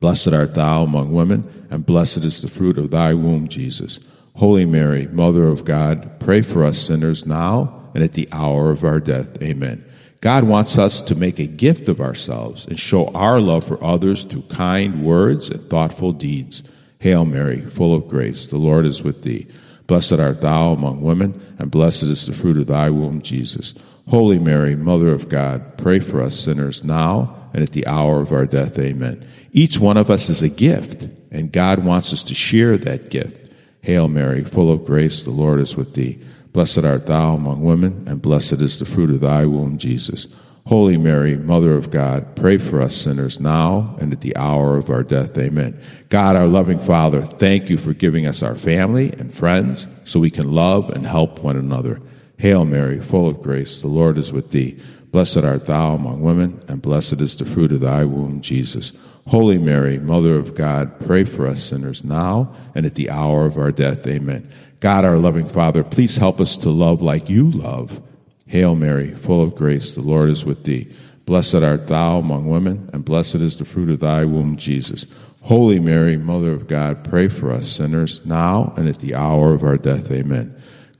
Blessed 0.00 0.28
art 0.28 0.54
thou 0.54 0.82
among 0.82 1.12
women, 1.12 1.66
and 1.70 1.86
blessed 1.86 2.24
is 2.24 2.42
the 2.42 2.48
fruit 2.48 2.76
of 2.76 2.90
thy 2.90 3.14
womb, 3.14 3.46
Jesus. 3.46 4.00
Holy 4.34 4.64
Mary, 4.64 5.06
Mother 5.06 5.46
of 5.46 5.64
God, 5.64 6.18
pray 6.18 6.42
for 6.42 6.64
us 6.64 6.78
sinners 6.78 7.24
now 7.24 7.90
and 7.94 8.02
at 8.02 8.14
the 8.14 8.28
hour 8.32 8.70
of 8.70 8.82
our 8.84 8.98
death. 8.98 9.40
Amen. 9.42 9.84
God 10.20 10.44
wants 10.44 10.78
us 10.78 11.02
to 11.02 11.14
make 11.14 11.38
a 11.38 11.46
gift 11.46 11.88
of 11.88 12.00
ourselves 12.00 12.66
and 12.66 12.78
show 12.78 13.08
our 13.08 13.40
love 13.40 13.64
for 13.64 13.82
others 13.82 14.24
through 14.24 14.42
kind 14.42 15.04
words 15.04 15.50
and 15.50 15.68
thoughtful 15.68 16.12
deeds. 16.12 16.62
Hail 16.98 17.24
Mary, 17.24 17.60
full 17.60 17.94
of 17.94 18.08
grace, 18.08 18.46
the 18.46 18.56
Lord 18.56 18.86
is 18.86 19.02
with 19.02 19.22
thee. 19.22 19.46
Blessed 19.88 20.14
art 20.14 20.40
thou 20.40 20.72
among 20.72 21.02
women, 21.02 21.40
and 21.58 21.70
blessed 21.70 22.04
is 22.04 22.26
the 22.26 22.32
fruit 22.32 22.56
of 22.56 22.68
thy 22.68 22.88
womb, 22.88 23.20
Jesus. 23.20 23.74
Holy 24.08 24.38
Mary, 24.38 24.74
Mother 24.76 25.08
of 25.08 25.28
God, 25.28 25.78
pray 25.78 26.00
for 26.00 26.20
us 26.20 26.38
sinners 26.38 26.82
now 26.82 27.48
and 27.54 27.62
at 27.62 27.72
the 27.72 27.86
hour 27.86 28.20
of 28.20 28.32
our 28.32 28.46
death. 28.46 28.78
Amen. 28.78 29.26
Each 29.52 29.78
one 29.78 29.96
of 29.96 30.10
us 30.10 30.28
is 30.28 30.42
a 30.42 30.48
gift, 30.48 31.06
and 31.30 31.52
God 31.52 31.84
wants 31.84 32.12
us 32.12 32.22
to 32.24 32.34
share 32.34 32.76
that 32.78 33.10
gift. 33.10 33.52
Hail 33.82 34.08
Mary, 34.08 34.44
full 34.44 34.70
of 34.70 34.84
grace, 34.84 35.22
the 35.22 35.30
Lord 35.30 35.60
is 35.60 35.76
with 35.76 35.94
thee. 35.94 36.20
Blessed 36.52 36.84
art 36.84 37.06
thou 37.06 37.34
among 37.34 37.62
women, 37.62 38.04
and 38.06 38.22
blessed 38.22 38.54
is 38.54 38.78
the 38.78 38.84
fruit 38.84 39.10
of 39.10 39.20
thy 39.20 39.46
womb, 39.46 39.78
Jesus. 39.78 40.28
Holy 40.66 40.96
Mary, 40.96 41.36
Mother 41.36 41.74
of 41.74 41.90
God, 41.90 42.36
pray 42.36 42.56
for 42.56 42.80
us 42.80 42.94
sinners 42.94 43.40
now 43.40 43.96
and 44.00 44.12
at 44.12 44.20
the 44.20 44.36
hour 44.36 44.76
of 44.76 44.90
our 44.90 45.02
death. 45.02 45.36
Amen. 45.36 45.80
God, 46.08 46.36
our 46.36 46.46
loving 46.46 46.78
Father, 46.78 47.22
thank 47.22 47.68
you 47.68 47.76
for 47.76 47.92
giving 47.92 48.26
us 48.26 48.42
our 48.42 48.54
family 48.54 49.12
and 49.12 49.34
friends 49.34 49.88
so 50.04 50.20
we 50.20 50.30
can 50.30 50.52
love 50.52 50.88
and 50.90 51.04
help 51.04 51.40
one 51.40 51.56
another. 51.56 52.00
Hail 52.38 52.64
Mary, 52.64 53.00
full 53.00 53.28
of 53.28 53.42
grace, 53.42 53.80
the 53.80 53.88
Lord 53.88 54.18
is 54.18 54.32
with 54.32 54.50
thee. 54.50 54.78
Blessed 55.10 55.38
art 55.38 55.66
thou 55.66 55.94
among 55.94 56.22
women, 56.22 56.62
and 56.68 56.80
blessed 56.80 57.20
is 57.20 57.36
the 57.36 57.44
fruit 57.44 57.72
of 57.72 57.80
thy 57.80 58.04
womb, 58.04 58.40
Jesus. 58.40 58.92
Holy 59.28 59.58
Mary, 59.58 59.98
Mother 59.98 60.36
of 60.36 60.54
God, 60.54 60.98
pray 61.00 61.24
for 61.24 61.46
us 61.46 61.62
sinners 61.62 62.02
now 62.02 62.54
and 62.74 62.86
at 62.86 62.94
the 62.94 63.10
hour 63.10 63.46
of 63.46 63.56
our 63.56 63.70
death. 63.70 64.06
Amen. 64.06 64.50
God, 64.80 65.04
our 65.04 65.18
loving 65.18 65.46
Father, 65.46 65.84
please 65.84 66.16
help 66.16 66.40
us 66.40 66.56
to 66.58 66.70
love 66.70 67.00
like 67.02 67.30
you 67.30 67.50
love. 67.50 68.02
Hail 68.48 68.74
Mary, 68.74 69.14
full 69.14 69.42
of 69.42 69.54
grace, 69.54 69.94
the 69.94 70.00
Lord 70.00 70.28
is 70.28 70.44
with 70.44 70.64
thee. 70.64 70.92
Blessed 71.24 71.56
art 71.56 71.86
thou 71.86 72.18
among 72.18 72.48
women, 72.48 72.90
and 72.92 73.04
blessed 73.04 73.36
is 73.36 73.56
the 73.56 73.64
fruit 73.64 73.90
of 73.90 74.00
thy 74.00 74.24
womb, 74.24 74.56
Jesus. 74.56 75.06
Holy 75.42 75.78
Mary, 75.78 76.16
Mother 76.16 76.52
of 76.52 76.66
God, 76.66 77.04
pray 77.04 77.28
for 77.28 77.52
us 77.52 77.68
sinners, 77.68 78.24
now 78.24 78.74
and 78.76 78.88
at 78.88 78.98
the 78.98 79.14
hour 79.14 79.52
of 79.52 79.62
our 79.62 79.76
death. 79.76 80.10
Amen. 80.10 80.54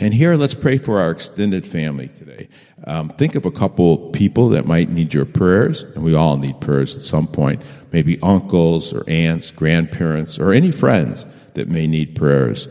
And 0.00 0.14
here, 0.14 0.36
let's 0.36 0.54
pray 0.54 0.78
for 0.78 1.00
our 1.00 1.10
extended 1.10 1.66
family 1.66 2.08
today. 2.08 2.48
Um, 2.84 3.10
think 3.10 3.34
of 3.34 3.44
a 3.44 3.50
couple 3.50 4.10
people 4.10 4.48
that 4.50 4.64
might 4.64 4.90
need 4.90 5.12
your 5.12 5.24
prayers, 5.24 5.82
and 5.82 6.04
we 6.04 6.14
all 6.14 6.36
need 6.36 6.60
prayers 6.60 6.94
at 6.94 7.02
some 7.02 7.26
point. 7.26 7.62
Maybe 7.90 8.20
uncles 8.22 8.92
or 8.92 9.02
aunts, 9.08 9.50
grandparents, 9.50 10.38
or 10.38 10.52
any 10.52 10.70
friends 10.70 11.26
that 11.54 11.68
may 11.68 11.88
need 11.88 12.14
prayers. 12.14 12.68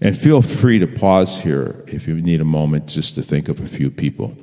And 0.00 0.16
feel 0.16 0.40
free 0.40 0.78
to 0.78 0.86
pause 0.86 1.42
here 1.42 1.84
if 1.86 2.08
you 2.08 2.14
need 2.22 2.40
a 2.40 2.44
moment 2.44 2.86
just 2.86 3.16
to 3.16 3.22
think 3.22 3.48
of 3.50 3.60
a 3.60 3.66
few 3.66 3.90
people. 3.90 4.34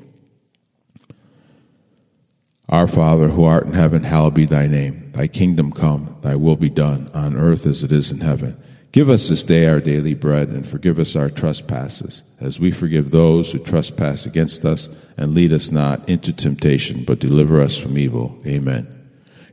Our 2.69 2.85
Father, 2.85 3.29
who 3.29 3.45
art 3.45 3.65
in 3.65 3.73
heaven, 3.73 4.03
hallowed 4.03 4.35
be 4.35 4.45
thy 4.45 4.67
name. 4.67 5.11
Thy 5.13 5.27
kingdom 5.27 5.71
come, 5.71 6.15
thy 6.21 6.35
will 6.35 6.55
be 6.55 6.69
done, 6.69 7.09
on 7.15 7.35
earth 7.35 7.65
as 7.65 7.83
it 7.83 7.91
is 7.91 8.11
in 8.11 8.19
heaven. 8.19 8.61
Give 8.91 9.09
us 9.09 9.29
this 9.29 9.43
day 9.43 9.67
our 9.67 9.79
daily 9.79 10.15
bread, 10.15 10.49
and 10.49 10.67
forgive 10.67 10.97
us 10.97 11.15
our 11.15 11.29
trespasses, 11.29 12.23
as 12.39 12.59
we 12.59 12.71
forgive 12.71 13.11
those 13.11 13.51
who 13.51 13.59
trespass 13.59 14.25
against 14.25 14.65
us, 14.65 14.89
and 15.15 15.35
lead 15.35 15.53
us 15.53 15.71
not 15.71 16.09
into 16.09 16.33
temptation, 16.33 17.03
but 17.03 17.19
deliver 17.19 17.61
us 17.61 17.77
from 17.77 17.99
evil. 17.99 18.41
Amen. 18.47 18.87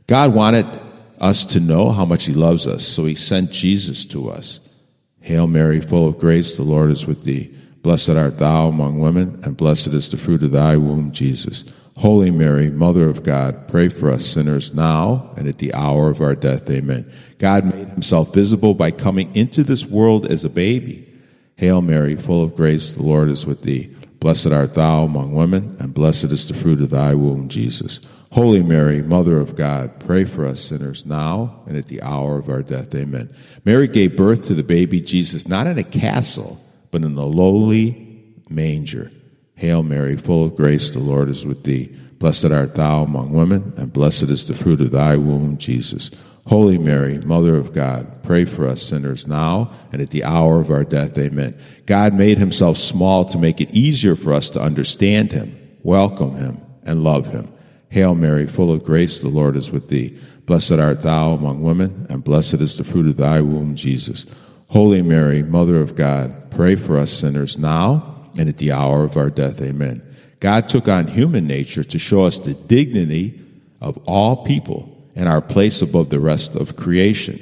God 0.07 0.33
wanted 0.33 0.65
us 1.21 1.45
to 1.45 1.59
know 1.59 1.91
how 1.91 2.05
much 2.05 2.25
He 2.25 2.33
loves 2.33 2.65
us, 2.65 2.87
so 2.87 3.05
He 3.05 3.13
sent 3.13 3.51
Jesus 3.51 4.05
to 4.05 4.29
us. 4.29 4.59
Hail 5.21 5.45
Mary, 5.45 5.81
full 5.81 6.07
of 6.07 6.17
grace, 6.17 6.55
the 6.55 6.63
Lord 6.63 6.89
is 6.89 7.05
with 7.05 7.23
thee. 7.23 7.53
Blessed 7.83 8.11
art 8.11 8.39
thou 8.39 8.69
among 8.69 8.99
women, 8.99 9.39
and 9.43 9.55
blessed 9.55 9.89
is 9.89 10.09
the 10.09 10.17
fruit 10.17 10.41
of 10.41 10.51
thy 10.51 10.77
womb, 10.77 11.11
Jesus. 11.11 11.63
Holy 11.97 12.29
Mary, 12.29 12.69
Mother 12.69 13.09
of 13.09 13.23
God, 13.23 13.67
pray 13.67 13.89
for 13.89 14.11
us 14.11 14.23
sinners 14.23 14.71
now 14.71 15.33
and 15.35 15.47
at 15.47 15.57
the 15.57 15.73
hour 15.73 16.09
of 16.09 16.21
our 16.21 16.35
death. 16.35 16.69
Amen. 16.69 17.11
God 17.39 17.65
made 17.73 17.89
himself 17.89 18.31
visible 18.35 18.75
by 18.75 18.91
coming 18.91 19.35
into 19.35 19.63
this 19.63 19.83
world 19.83 20.27
as 20.27 20.43
a 20.43 20.49
baby. 20.49 21.11
Hail 21.55 21.81
Mary, 21.81 22.15
full 22.15 22.43
of 22.43 22.55
grace, 22.55 22.93
the 22.93 23.01
Lord 23.01 23.29
is 23.29 23.47
with 23.47 23.63
thee. 23.63 23.95
Blessed 24.19 24.47
art 24.47 24.75
thou 24.75 25.05
among 25.05 25.33
women, 25.33 25.75
and 25.79 25.91
blessed 25.91 26.25
is 26.25 26.47
the 26.47 26.53
fruit 26.53 26.81
of 26.81 26.91
thy 26.91 27.15
womb, 27.15 27.47
Jesus. 27.47 27.99
Holy 28.31 28.61
Mary, 28.61 29.01
Mother 29.01 29.39
of 29.39 29.55
God, 29.55 29.99
pray 29.99 30.23
for 30.23 30.45
us 30.45 30.61
sinners 30.61 31.03
now 31.03 31.63
and 31.65 31.75
at 31.75 31.87
the 31.87 32.03
hour 32.03 32.37
of 32.37 32.47
our 32.47 32.61
death. 32.61 32.93
Amen. 32.93 33.33
Mary 33.65 33.87
gave 33.87 34.15
birth 34.15 34.43
to 34.43 34.53
the 34.53 34.63
baby 34.63 35.01
Jesus 35.01 35.47
not 35.47 35.65
in 35.65 35.79
a 35.79 35.83
castle, 35.83 36.63
but 36.91 37.03
in 37.03 37.17
a 37.17 37.25
lowly 37.25 38.35
manger. 38.49 39.11
Hail 39.57 39.81
Mary, 39.81 40.15
full 40.15 40.45
of 40.45 40.55
grace, 40.55 40.91
the 40.91 40.99
Lord 40.99 41.29
is 41.29 41.43
with 41.43 41.63
thee. 41.63 41.87
Blessed 42.19 42.51
art 42.51 42.75
thou 42.75 43.03
among 43.03 43.33
women, 43.33 43.73
and 43.75 43.91
blessed 43.91 44.29
is 44.29 44.47
the 44.47 44.53
fruit 44.53 44.81
of 44.81 44.91
thy 44.91 45.17
womb, 45.17 45.57
Jesus. 45.57 46.11
Holy 46.45 46.77
Mary, 46.77 47.17
Mother 47.17 47.55
of 47.55 47.73
God, 47.73 48.21
pray 48.21 48.45
for 48.45 48.67
us 48.67 48.83
sinners 48.83 49.25
now 49.25 49.71
and 49.91 49.99
at 49.99 50.11
the 50.11 50.23
hour 50.23 50.59
of 50.59 50.69
our 50.69 50.83
death. 50.83 51.17
Amen. 51.17 51.59
God 51.87 52.13
made 52.13 52.37
himself 52.37 52.77
small 52.77 53.25
to 53.25 53.39
make 53.39 53.59
it 53.59 53.71
easier 53.71 54.15
for 54.15 54.31
us 54.31 54.51
to 54.51 54.61
understand 54.61 55.31
him, 55.31 55.57
welcome 55.81 56.35
him, 56.35 56.61
and 56.83 57.03
love 57.03 57.31
him. 57.31 57.51
Hail 57.89 58.13
Mary, 58.13 58.45
full 58.45 58.71
of 58.71 58.83
grace, 58.83 59.19
the 59.19 59.27
Lord 59.27 59.55
is 59.55 59.71
with 59.71 59.87
thee. 59.87 60.19
Blessed 60.45 60.73
art 60.73 61.01
thou 61.01 61.33
among 61.33 61.63
women, 61.63 62.05
and 62.11 62.23
blessed 62.23 62.61
is 62.61 62.77
the 62.77 62.83
fruit 62.83 63.07
of 63.07 63.17
thy 63.17 63.41
womb, 63.41 63.75
Jesus. 63.75 64.27
Holy 64.67 65.01
Mary, 65.01 65.41
Mother 65.41 65.81
of 65.81 65.95
God, 65.95 66.51
pray 66.51 66.75
for 66.75 66.97
us 66.97 67.11
sinners 67.11 67.57
now 67.57 68.16
and 68.37 68.49
at 68.49 68.57
the 68.57 68.71
hour 68.71 69.03
of 69.03 69.17
our 69.17 69.29
death. 69.29 69.61
Amen. 69.61 70.01
God 70.39 70.69
took 70.69 70.87
on 70.87 71.07
human 71.07 71.47
nature 71.47 71.83
to 71.83 71.99
show 71.99 72.25
us 72.25 72.39
the 72.39 72.53
dignity 72.53 73.39
of 73.81 73.97
all 74.05 74.45
people 74.45 74.93
and 75.15 75.27
our 75.27 75.41
place 75.41 75.81
above 75.81 76.09
the 76.09 76.19
rest 76.19 76.55
of 76.55 76.75
creation. 76.75 77.39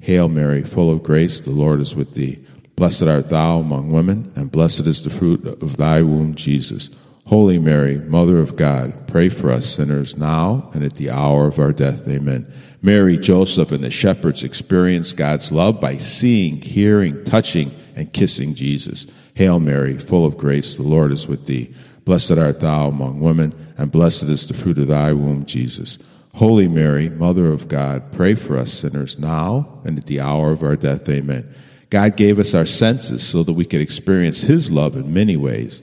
Hail 0.00 0.28
Mary, 0.28 0.62
full 0.62 0.90
of 0.90 1.02
grace, 1.02 1.40
the 1.40 1.50
Lord 1.50 1.80
is 1.80 1.94
with 1.94 2.12
thee. 2.12 2.44
Blessed 2.76 3.04
art 3.04 3.30
thou 3.30 3.60
among 3.60 3.92
women, 3.92 4.32
and 4.36 4.50
blessed 4.50 4.86
is 4.86 5.04
the 5.04 5.10
fruit 5.10 5.46
of 5.46 5.76
thy 5.76 6.02
womb, 6.02 6.34
Jesus. 6.34 6.90
Holy 7.26 7.58
Mary, 7.58 7.96
Mother 7.96 8.38
of 8.38 8.56
God, 8.56 9.08
pray 9.08 9.30
for 9.30 9.50
us 9.50 9.64
sinners 9.66 10.16
now 10.16 10.70
and 10.74 10.84
at 10.84 10.96
the 10.96 11.08
hour 11.08 11.46
of 11.46 11.58
our 11.58 11.72
death. 11.72 12.06
Amen. 12.06 12.52
Mary, 12.82 13.16
Joseph, 13.16 13.72
and 13.72 13.82
the 13.82 13.90
shepherds 13.90 14.44
experienced 14.44 15.16
God's 15.16 15.50
love 15.50 15.80
by 15.80 15.96
seeing, 15.96 16.60
hearing, 16.60 17.24
touching, 17.24 17.70
and 17.94 18.12
kissing 18.12 18.54
Jesus. 18.54 19.06
Hail 19.34 19.60
Mary, 19.60 19.98
full 19.98 20.24
of 20.24 20.36
grace, 20.36 20.76
the 20.76 20.82
Lord 20.82 21.12
is 21.12 21.26
with 21.26 21.46
thee. 21.46 21.74
Blessed 22.04 22.32
art 22.32 22.60
thou 22.60 22.88
among 22.88 23.20
women, 23.20 23.74
and 23.78 23.90
blessed 23.90 24.24
is 24.24 24.46
the 24.46 24.54
fruit 24.54 24.78
of 24.78 24.88
thy 24.88 25.12
womb, 25.12 25.46
Jesus. 25.46 25.98
Holy 26.34 26.68
Mary, 26.68 27.08
Mother 27.08 27.46
of 27.46 27.68
God, 27.68 28.12
pray 28.12 28.34
for 28.34 28.58
us 28.58 28.72
sinners 28.72 29.18
now 29.18 29.80
and 29.84 29.96
at 29.98 30.06
the 30.06 30.20
hour 30.20 30.50
of 30.50 30.62
our 30.62 30.76
death. 30.76 31.08
Amen. 31.08 31.52
God 31.90 32.16
gave 32.16 32.40
us 32.40 32.54
our 32.54 32.66
senses 32.66 33.24
so 33.24 33.44
that 33.44 33.52
we 33.52 33.64
could 33.64 33.80
experience 33.80 34.40
his 34.40 34.70
love 34.70 34.96
in 34.96 35.14
many 35.14 35.36
ways. 35.36 35.80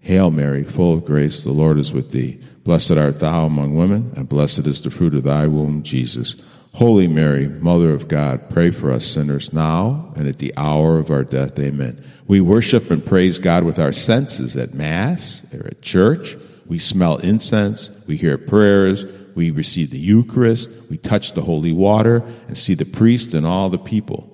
Hail 0.00 0.30
Mary, 0.30 0.64
full 0.64 0.92
of 0.92 1.04
grace, 1.04 1.40
the 1.40 1.50
Lord 1.50 1.78
is 1.78 1.92
with 1.92 2.12
thee. 2.12 2.38
Blessed 2.62 2.92
art 2.92 3.20
thou 3.20 3.46
among 3.46 3.74
women, 3.74 4.12
and 4.16 4.28
blessed 4.28 4.66
is 4.66 4.82
the 4.82 4.90
fruit 4.90 5.14
of 5.14 5.22
thy 5.22 5.46
womb, 5.46 5.82
Jesus. 5.82 6.36
Holy 6.76 7.08
Mary, 7.08 7.48
Mother 7.48 7.94
of 7.94 8.06
God, 8.06 8.50
pray 8.50 8.70
for 8.70 8.90
us 8.90 9.06
sinners 9.06 9.50
now 9.50 10.12
and 10.14 10.28
at 10.28 10.40
the 10.40 10.52
hour 10.58 10.98
of 10.98 11.10
our 11.10 11.24
death. 11.24 11.58
Amen. 11.58 12.04
We 12.26 12.42
worship 12.42 12.90
and 12.90 13.04
praise 13.04 13.38
God 13.38 13.64
with 13.64 13.78
our 13.78 13.92
senses 13.92 14.58
at 14.58 14.74
Mass 14.74 15.40
or 15.54 15.68
at 15.68 15.80
church. 15.80 16.36
We 16.66 16.78
smell 16.78 17.16
incense, 17.16 17.88
we 18.06 18.18
hear 18.18 18.36
prayers, 18.36 19.06
we 19.34 19.50
receive 19.50 19.90
the 19.90 19.98
Eucharist, 19.98 20.70
we 20.90 20.98
touch 20.98 21.32
the 21.32 21.40
holy 21.40 21.72
water 21.72 22.22
and 22.46 22.58
see 22.58 22.74
the 22.74 22.84
priest 22.84 23.32
and 23.32 23.46
all 23.46 23.70
the 23.70 23.78
people. 23.78 24.30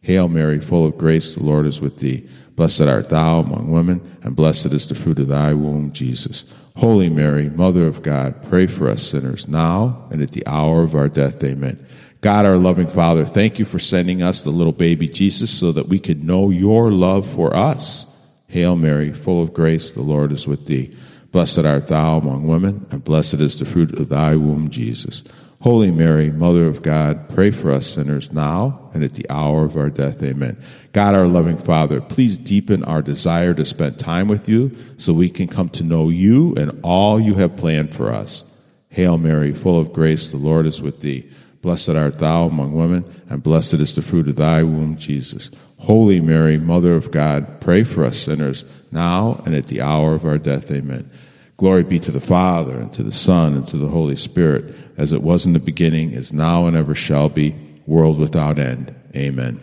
Hail 0.00 0.26
Mary, 0.26 0.60
full 0.60 0.86
of 0.86 0.98
grace, 0.98 1.36
the 1.36 1.44
Lord 1.44 1.66
is 1.66 1.80
with 1.80 1.98
thee. 1.98 2.28
Blessed 2.56 2.82
art 2.82 3.10
thou 3.10 3.38
among 3.38 3.70
women, 3.70 4.18
and 4.24 4.34
blessed 4.34 4.72
is 4.72 4.88
the 4.88 4.96
fruit 4.96 5.20
of 5.20 5.28
thy 5.28 5.54
womb, 5.54 5.92
Jesus. 5.92 6.46
Holy 6.76 7.08
Mary, 7.08 7.48
Mother 7.48 7.86
of 7.86 8.02
God, 8.02 8.42
pray 8.48 8.66
for 8.66 8.88
us 8.88 9.02
sinners 9.02 9.48
now 9.48 10.06
and 10.10 10.20
at 10.20 10.32
the 10.32 10.46
hour 10.46 10.82
of 10.82 10.94
our 10.94 11.08
death. 11.08 11.42
Amen. 11.42 11.84
God, 12.20 12.44
our 12.44 12.58
loving 12.58 12.88
Father, 12.88 13.24
thank 13.24 13.58
you 13.58 13.64
for 13.64 13.78
sending 13.78 14.22
us 14.22 14.42
the 14.42 14.50
little 14.50 14.72
baby 14.72 15.08
Jesus 15.08 15.50
so 15.50 15.72
that 15.72 15.88
we 15.88 15.98
could 15.98 16.22
know 16.22 16.50
your 16.50 16.90
love 16.90 17.26
for 17.26 17.56
us. 17.56 18.04
Hail 18.48 18.76
Mary, 18.76 19.12
full 19.12 19.42
of 19.42 19.54
grace, 19.54 19.90
the 19.90 20.02
Lord 20.02 20.32
is 20.32 20.46
with 20.46 20.66
thee. 20.66 20.94
Blessed 21.32 21.60
art 21.60 21.88
thou 21.88 22.18
among 22.18 22.46
women, 22.46 22.86
and 22.90 23.02
blessed 23.02 23.34
is 23.34 23.58
the 23.58 23.64
fruit 23.64 23.98
of 23.98 24.08
thy 24.08 24.36
womb, 24.36 24.68
Jesus. 24.70 25.22
Holy 25.60 25.90
Mary, 25.90 26.30
Mother 26.30 26.66
of 26.66 26.82
God, 26.82 27.28
pray 27.30 27.50
for 27.50 27.70
us 27.70 27.86
sinners 27.86 28.32
now 28.32 28.90
and 28.92 29.02
at 29.02 29.14
the 29.14 29.28
hour 29.30 29.64
of 29.64 29.76
our 29.76 29.88
death. 29.88 30.22
Amen. 30.22 30.62
God, 30.92 31.14
our 31.14 31.26
loving 31.26 31.56
Father, 31.56 32.00
please 32.00 32.36
deepen 32.36 32.84
our 32.84 33.02
desire 33.02 33.54
to 33.54 33.64
spend 33.64 33.98
time 33.98 34.28
with 34.28 34.48
you 34.48 34.76
so 34.98 35.12
we 35.12 35.30
can 35.30 35.48
come 35.48 35.68
to 35.70 35.82
know 35.82 36.08
you 36.08 36.54
and 36.56 36.78
all 36.82 37.18
you 37.18 37.34
have 37.34 37.56
planned 37.56 37.94
for 37.94 38.12
us. 38.12 38.44
Hail 38.90 39.18
Mary, 39.18 39.52
full 39.52 39.80
of 39.80 39.92
grace, 39.92 40.28
the 40.28 40.36
Lord 40.36 40.66
is 40.66 40.82
with 40.82 41.00
thee. 41.00 41.28
Blessed 41.62 41.90
art 41.90 42.18
thou 42.18 42.46
among 42.46 42.74
women, 42.74 43.04
and 43.28 43.42
blessed 43.42 43.74
is 43.74 43.94
the 43.94 44.02
fruit 44.02 44.28
of 44.28 44.36
thy 44.36 44.62
womb, 44.62 44.96
Jesus. 44.96 45.50
Holy 45.78 46.20
Mary, 46.20 46.58
Mother 46.58 46.94
of 46.94 47.10
God, 47.10 47.60
pray 47.60 47.82
for 47.82 48.04
us 48.04 48.18
sinners, 48.18 48.64
now 48.92 49.42
and 49.44 49.54
at 49.54 49.66
the 49.66 49.80
hour 49.82 50.14
of 50.14 50.24
our 50.24 50.38
death. 50.38 50.70
Amen. 50.70 51.10
Glory 51.56 51.82
be 51.82 51.98
to 51.98 52.12
the 52.12 52.20
Father, 52.20 52.78
and 52.78 52.92
to 52.92 53.02
the 53.02 53.10
Son, 53.10 53.54
and 53.54 53.66
to 53.66 53.76
the 53.78 53.88
Holy 53.88 54.16
Spirit, 54.16 54.85
as 54.96 55.12
it 55.12 55.22
was 55.22 55.46
in 55.46 55.52
the 55.52 55.58
beginning, 55.58 56.12
is 56.12 56.32
now, 56.32 56.66
and 56.66 56.76
ever 56.76 56.94
shall 56.94 57.28
be, 57.28 57.54
world 57.86 58.18
without 58.18 58.58
end. 58.58 58.94
Amen. 59.14 59.60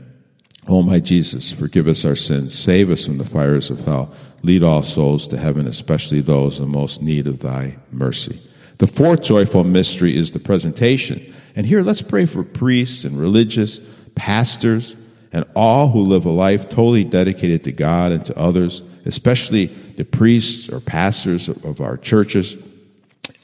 O 0.68 0.82
my 0.82 1.00
Jesus, 1.00 1.52
forgive 1.52 1.88
us 1.88 2.06
our 2.06 2.16
sins, 2.16 2.58
save 2.58 2.90
us 2.90 3.06
from 3.06 3.18
the 3.18 3.26
fires 3.26 3.70
of 3.70 3.84
hell, 3.86 4.14
lead 4.44 4.64
all 4.64 4.84
souls 4.84 5.28
to 5.28 5.38
heaven, 5.38 5.68
especially 5.68 6.22
those 6.22 6.60
in 6.60 6.70
most 6.70 7.02
need 7.02 7.28
of 7.28 7.40
thy 7.40 7.78
mercy. 7.92 8.40
The 8.78 8.88
fourth 8.88 9.22
joyful 9.22 9.64
mystery 9.64 10.18
is 10.18 10.32
the 10.32 10.40
presentation. 10.40 11.34
And 11.56 11.66
here 11.66 11.82
let's 11.82 12.02
pray 12.02 12.26
for 12.26 12.44
priests 12.44 13.04
and 13.04 13.20
religious, 13.20 13.80
pastors, 14.16 14.96
and 15.32 15.46
all 15.56 15.90
who 15.90 16.02
live 16.02 16.26
a 16.26 16.32
life 16.32 16.70
totally 16.70 17.04
dedicated 17.04 17.64
to 17.64 17.72
God 17.72 18.12
and 18.12 18.26
to 18.26 18.38
others, 18.38 18.84
especially 19.06 19.68
the 19.98 20.06
priests 20.06 20.70
or 20.70 20.80
pastors 20.80 21.50
of 21.50 21.82
our 21.82 21.98
churches. 21.98 22.58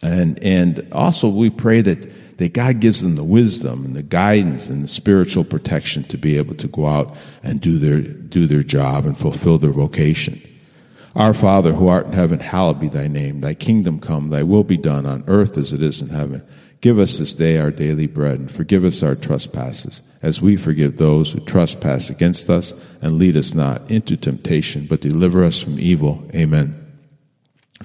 And, 0.02 0.42
and 0.44 0.88
also 0.92 1.28
we 1.28 1.50
pray 1.50 1.82
that, 1.82 2.38
that 2.38 2.54
God 2.54 2.80
gives 2.80 3.02
them 3.02 3.16
the 3.16 3.24
wisdom 3.24 3.86
and 3.86 3.96
the 3.96 4.04
guidance 4.04 4.70
and 4.70 4.84
the 4.84 4.88
spiritual 4.88 5.44
protection 5.44 6.04
to 6.06 6.18
be 6.18 6.38
able 6.38 6.56
to 6.56 6.68
go 6.68 6.88
out 6.88 7.16
and 7.44 7.60
do 7.60 7.78
their, 7.78 8.02
do 8.02 8.48
their 8.48 8.64
job 8.64 9.06
and 9.06 9.18
fulfill 9.18 9.58
their 9.58 9.72
vocation. 9.72 10.42
Our 11.16 11.34
Father 11.34 11.74
who 11.74 11.88
art 11.88 12.06
in 12.06 12.14
heaven, 12.14 12.40
hallowed 12.40 12.80
be 12.80 12.88
thy 12.88 13.08
name. 13.08 13.42
Thy 13.42 13.54
kingdom 13.54 14.00
come, 14.00 14.30
thy 14.30 14.44
will 14.44 14.64
be 14.64 14.78
done 14.78 15.06
on 15.06 15.24
earth 15.28 15.58
as 15.58 15.74
it 15.74 15.82
is 15.82 16.02
in 16.02 16.10
heaven. 16.10 16.44
Give 16.82 16.98
us 16.98 17.18
this 17.18 17.34
day 17.34 17.58
our 17.58 17.72
daily 17.72 18.08
bread, 18.08 18.40
and 18.40 18.50
forgive 18.50 18.86
us 18.86 19.04
our 19.04 19.16
trespasses, 19.16 20.02
as 20.22 20.42
we 20.42 20.56
forgive 20.56 20.96
those 20.96 21.34
who 21.34 21.42
trespass 21.42 22.10
against 22.10 22.50
us, 22.50 22.74
and 23.02 23.18
lead 23.18 23.36
us 23.36 23.54
not 23.54 23.90
into 23.92 24.16
temptation, 24.16 24.86
but 24.86 25.02
deliver 25.02 25.44
us 25.44 25.62
from 25.62 25.78
evil. 25.78 26.24
Amen. 26.34 26.79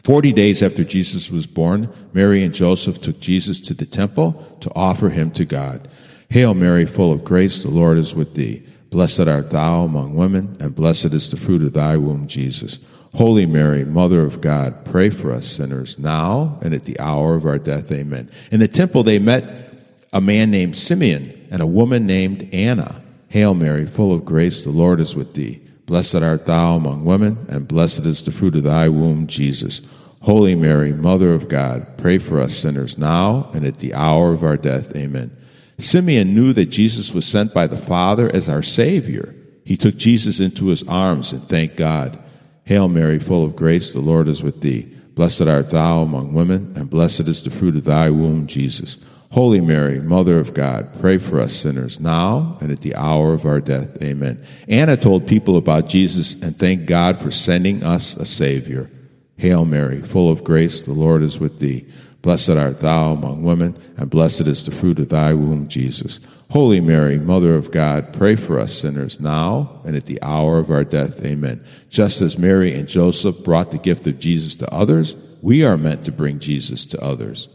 Forty 0.05 0.35
days 0.35 0.63
after 0.63 0.85
Jesus 0.85 1.31
was 1.31 1.47
born, 1.47 1.91
Mary 2.13 2.45
and 2.45 2.55
Joseph 2.55 3.01
took 3.01 3.21
Jesus 3.21 3.59
to 3.61 3.73
the 3.73 3.87
temple 3.87 4.59
to 4.61 4.71
offer 4.75 5.09
him 5.09 5.31
to 5.33 5.47
God. 5.47 5.89
Hail 6.29 6.53
Mary, 6.53 6.85
full 6.85 7.11
of 7.11 7.25
grace, 7.25 7.63
the 7.63 7.71
Lord 7.71 7.97
is 7.97 8.15
with 8.15 8.35
thee. 8.35 8.63
Blessed 8.91 9.21
art 9.21 9.49
thou 9.49 9.85
among 9.85 10.15
women, 10.15 10.59
and 10.61 10.75
blessed 10.75 11.15
is 11.15 11.31
the 11.31 11.39
fruit 11.39 11.63
of 11.63 11.73
thy 11.73 11.97
womb, 11.97 12.27
Jesus. 12.27 12.81
Holy 13.15 13.47
Mary, 13.47 13.85
Mother 13.85 14.21
of 14.21 14.43
God, 14.43 14.85
pray 14.85 15.09
for 15.09 15.33
us 15.33 15.47
sinners 15.47 15.99
now 15.99 16.59
and 16.61 16.75
at 16.75 16.85
the 16.85 17.01
hour 17.01 17.35
of 17.35 17.47
our 17.47 17.59
death. 17.59 17.91
Amen. 17.91 18.31
In 18.51 18.61
the 18.61 18.69
temple, 18.69 19.05
they 19.05 19.19
met 19.19 19.73
a 20.13 20.21
man 20.21 20.51
named 20.51 20.77
Simeon 20.77 21.49
and 21.51 21.63
a 21.63 21.67
woman 21.67 22.07
named 22.07 22.53
Anna. 22.53 23.01
Hail 23.29 23.55
Mary, 23.55 23.87
full 23.87 24.13
of 24.13 24.27
grace, 24.27 24.65
the 24.65 24.71
Lord 24.71 25.01
is 25.01 25.17
with 25.17 25.33
thee. 25.33 25.64
Blessed 25.87 26.17
art 26.17 26.47
thou 26.47 26.77
among 26.77 27.05
women, 27.05 27.47
and 27.49 27.69
blessed 27.69 28.07
is 28.07 28.25
the 28.25 28.31
fruit 28.31 28.57
of 28.57 28.65
thy 28.65 28.89
womb, 28.89 29.27
Jesus. 29.27 29.83
Holy 30.23 30.55
Mary, 30.55 30.93
Mother 30.93 31.35
of 31.35 31.49
God, 31.49 31.99
pray 31.99 32.17
for 32.17 32.41
us 32.41 32.57
sinners 32.57 32.97
now 32.97 33.51
and 33.53 33.67
at 33.67 33.79
the 33.79 33.93
hour 33.93 34.33
of 34.33 34.43
our 34.43 34.57
death. 34.57 34.97
Amen. 34.97 35.37
Simeon 35.79 36.35
knew 36.35 36.55
that 36.55 36.67
Jesus 36.67 37.13
was 37.13 37.27
sent 37.27 37.53
by 37.53 37.67
the 37.67 37.77
Father 37.77 38.35
as 38.35 38.49
our 38.49 38.63
Savior. 38.63 39.35
He 39.65 39.77
took 39.77 39.97
Jesus 39.97 40.41
into 40.41 40.69
his 40.69 40.83
arms 40.85 41.33
and 41.33 41.43
thanked 41.47 41.77
God. 41.77 42.19
Hail 42.65 42.89
Mary, 42.89 43.19
full 43.19 43.45
of 43.45 43.57
grace, 43.57 43.93
the 43.93 44.01
Lord 44.01 44.29
is 44.29 44.43
with 44.43 44.63
thee. 44.63 44.91
Blessed 45.15 45.43
art 45.43 45.71
thou 45.71 46.01
among 46.03 46.33
women, 46.33 46.73
and 46.75 46.89
blessed 46.89 47.29
is 47.29 47.43
the 47.43 47.51
fruit 47.51 47.77
of 47.77 47.85
thy 47.85 48.09
womb, 48.09 48.47
Jesus. 48.47 48.97
Holy 49.35 49.61
Mary, 49.61 49.99
Mother 49.99 50.39
of 50.39 50.55
God, 50.55 50.97
pray 51.01 51.19
for 51.19 51.41
us 51.41 51.53
sinners 51.53 51.99
now 51.99 52.57
and 52.61 52.71
at 52.71 52.83
the 52.83 52.95
hour 52.95 53.33
of 53.33 53.45
our 53.45 53.61
death. 53.61 54.01
Amen. 54.01 54.47
Anna 54.69 54.97
told 54.97 55.27
people 55.27 55.57
about 55.57 55.89
Jesus 55.89 56.35
and 56.35 56.57
thanked 56.57 56.87
God 56.87 57.19
for 57.19 57.33
sending 57.33 57.83
us 57.83 58.15
a 58.15 58.27
Savior. 58.27 58.89
Hail 59.37 59.65
Mary, 59.65 60.01
full 60.01 60.31
of 60.31 60.45
grace, 60.45 60.83
the 60.83 60.93
Lord 60.93 61.21
is 61.21 61.41
with 61.41 61.59
thee. 61.59 61.85
Blessed 62.23 62.51
art 62.51 62.79
thou 62.79 63.11
among 63.11 63.43
women, 63.43 63.77
and 63.97 64.09
blessed 64.09 64.43
is 64.43 64.65
the 64.65 64.71
fruit 64.71 65.01
of 65.01 65.09
thy 65.09 65.35
womb, 65.35 65.67
Jesus. 65.67 66.21
Holy 66.51 66.81
Mary, 66.81 67.19
Mother 67.19 67.57
of 67.57 67.73
God, 67.73 68.13
pray 68.13 68.37
for 68.37 68.61
us 68.61 68.73
sinners 68.73 69.19
now 69.19 69.83
and 69.85 69.97
at 69.97 70.07
the 70.07 70.23
hour 70.23 70.59
of 70.59 70.71
our 70.71 70.85
death. 70.85 71.21
Amen. 71.25 71.61
Just 71.91 72.23
as 72.23 72.39
Mary 72.39 72.73
and 72.73 72.87
Joseph 72.87 73.43
brought 73.43 73.73
the 73.73 73.79
gift 73.79 74.07
of 74.07 74.21
Jesus 74.21 74.55
to 74.55 74.73
others, 74.73 75.17
we 75.43 75.65
are 75.65 75.77
meant 75.77 76.05
to 76.05 76.13
bring 76.13 76.39
Jesus 76.39 76.87
to 76.87 77.03
others. 77.03 77.49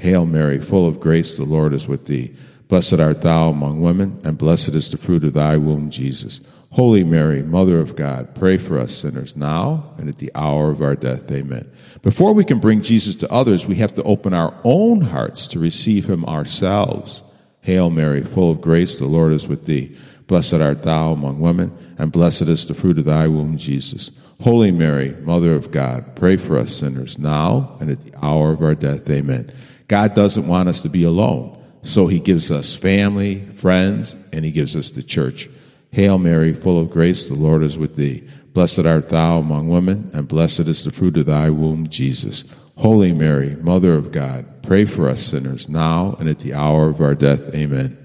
Hail 0.00 0.24
Mary, 0.24 0.58
full 0.58 0.88
of 0.88 0.98
grace, 0.98 1.36
the 1.36 1.44
Lord 1.44 1.74
is 1.74 1.86
with 1.86 2.06
thee. 2.06 2.34
Blessed 2.68 3.00
art 3.00 3.20
thou 3.20 3.50
among 3.50 3.82
women, 3.82 4.18
and 4.24 4.38
blessed 4.38 4.70
is 4.70 4.90
the 4.90 4.96
fruit 4.96 5.24
of 5.24 5.34
thy 5.34 5.58
womb, 5.58 5.90
Jesus. 5.90 6.40
Holy 6.70 7.04
Mary, 7.04 7.42
Mother 7.42 7.78
of 7.78 7.96
God, 7.96 8.34
pray 8.34 8.56
for 8.56 8.78
us 8.78 8.94
sinners 8.94 9.36
now 9.36 9.92
and 9.98 10.08
at 10.08 10.16
the 10.16 10.32
hour 10.34 10.70
of 10.70 10.80
our 10.80 10.94
death. 10.94 11.30
Amen. 11.30 11.70
Before 12.00 12.32
we 12.32 12.46
can 12.46 12.60
bring 12.60 12.80
Jesus 12.80 13.14
to 13.16 13.30
others, 13.30 13.66
we 13.66 13.74
have 13.74 13.92
to 13.96 14.02
open 14.04 14.32
our 14.32 14.58
own 14.64 15.02
hearts 15.02 15.46
to 15.48 15.58
receive 15.58 16.08
him 16.08 16.24
ourselves. 16.24 17.22
Hail 17.60 17.90
Mary, 17.90 18.22
full 18.22 18.52
of 18.52 18.62
grace, 18.62 18.98
the 18.98 19.04
Lord 19.04 19.32
is 19.32 19.46
with 19.46 19.66
thee. 19.66 19.94
Blessed 20.28 20.54
art 20.54 20.82
thou 20.82 21.12
among 21.12 21.40
women, 21.40 21.76
and 21.98 22.10
blessed 22.10 22.48
is 22.48 22.64
the 22.64 22.72
fruit 22.72 22.96
of 22.96 23.04
thy 23.04 23.28
womb, 23.28 23.58
Jesus. 23.58 24.10
Holy 24.40 24.70
Mary, 24.70 25.14
Mother 25.20 25.54
of 25.54 25.70
God, 25.70 26.16
pray 26.16 26.38
for 26.38 26.56
us 26.56 26.74
sinners 26.74 27.18
now 27.18 27.76
and 27.80 27.90
at 27.90 28.00
the 28.00 28.14
hour 28.24 28.52
of 28.52 28.62
our 28.62 28.74
death. 28.74 29.10
Amen. 29.10 29.52
God 29.90 30.14
doesn't 30.14 30.46
want 30.46 30.68
us 30.68 30.82
to 30.82 30.88
be 30.88 31.02
alone, 31.02 31.60
so 31.82 32.06
he 32.06 32.20
gives 32.20 32.52
us 32.52 32.76
family, 32.76 33.44
friends, 33.56 34.14
and 34.32 34.44
he 34.44 34.52
gives 34.52 34.76
us 34.76 34.92
the 34.92 35.02
church. 35.02 35.50
Hail 35.90 36.16
Mary, 36.16 36.52
full 36.52 36.78
of 36.78 36.92
grace, 36.92 37.26
the 37.26 37.34
Lord 37.34 37.64
is 37.64 37.76
with 37.76 37.96
thee. 37.96 38.22
Blessed 38.52 38.86
art 38.86 39.08
thou 39.08 39.38
among 39.38 39.68
women, 39.68 40.08
and 40.14 40.28
blessed 40.28 40.60
is 40.60 40.84
the 40.84 40.92
fruit 40.92 41.16
of 41.16 41.26
thy 41.26 41.50
womb, 41.50 41.88
Jesus. 41.88 42.44
Holy 42.76 43.12
Mary, 43.12 43.56
Mother 43.56 43.94
of 43.94 44.12
God, 44.12 44.62
pray 44.62 44.84
for 44.84 45.08
us 45.08 45.22
sinners 45.22 45.68
now 45.68 46.14
and 46.20 46.28
at 46.28 46.38
the 46.38 46.54
hour 46.54 46.88
of 46.88 47.00
our 47.00 47.16
death. 47.16 47.52
Amen. 47.52 47.98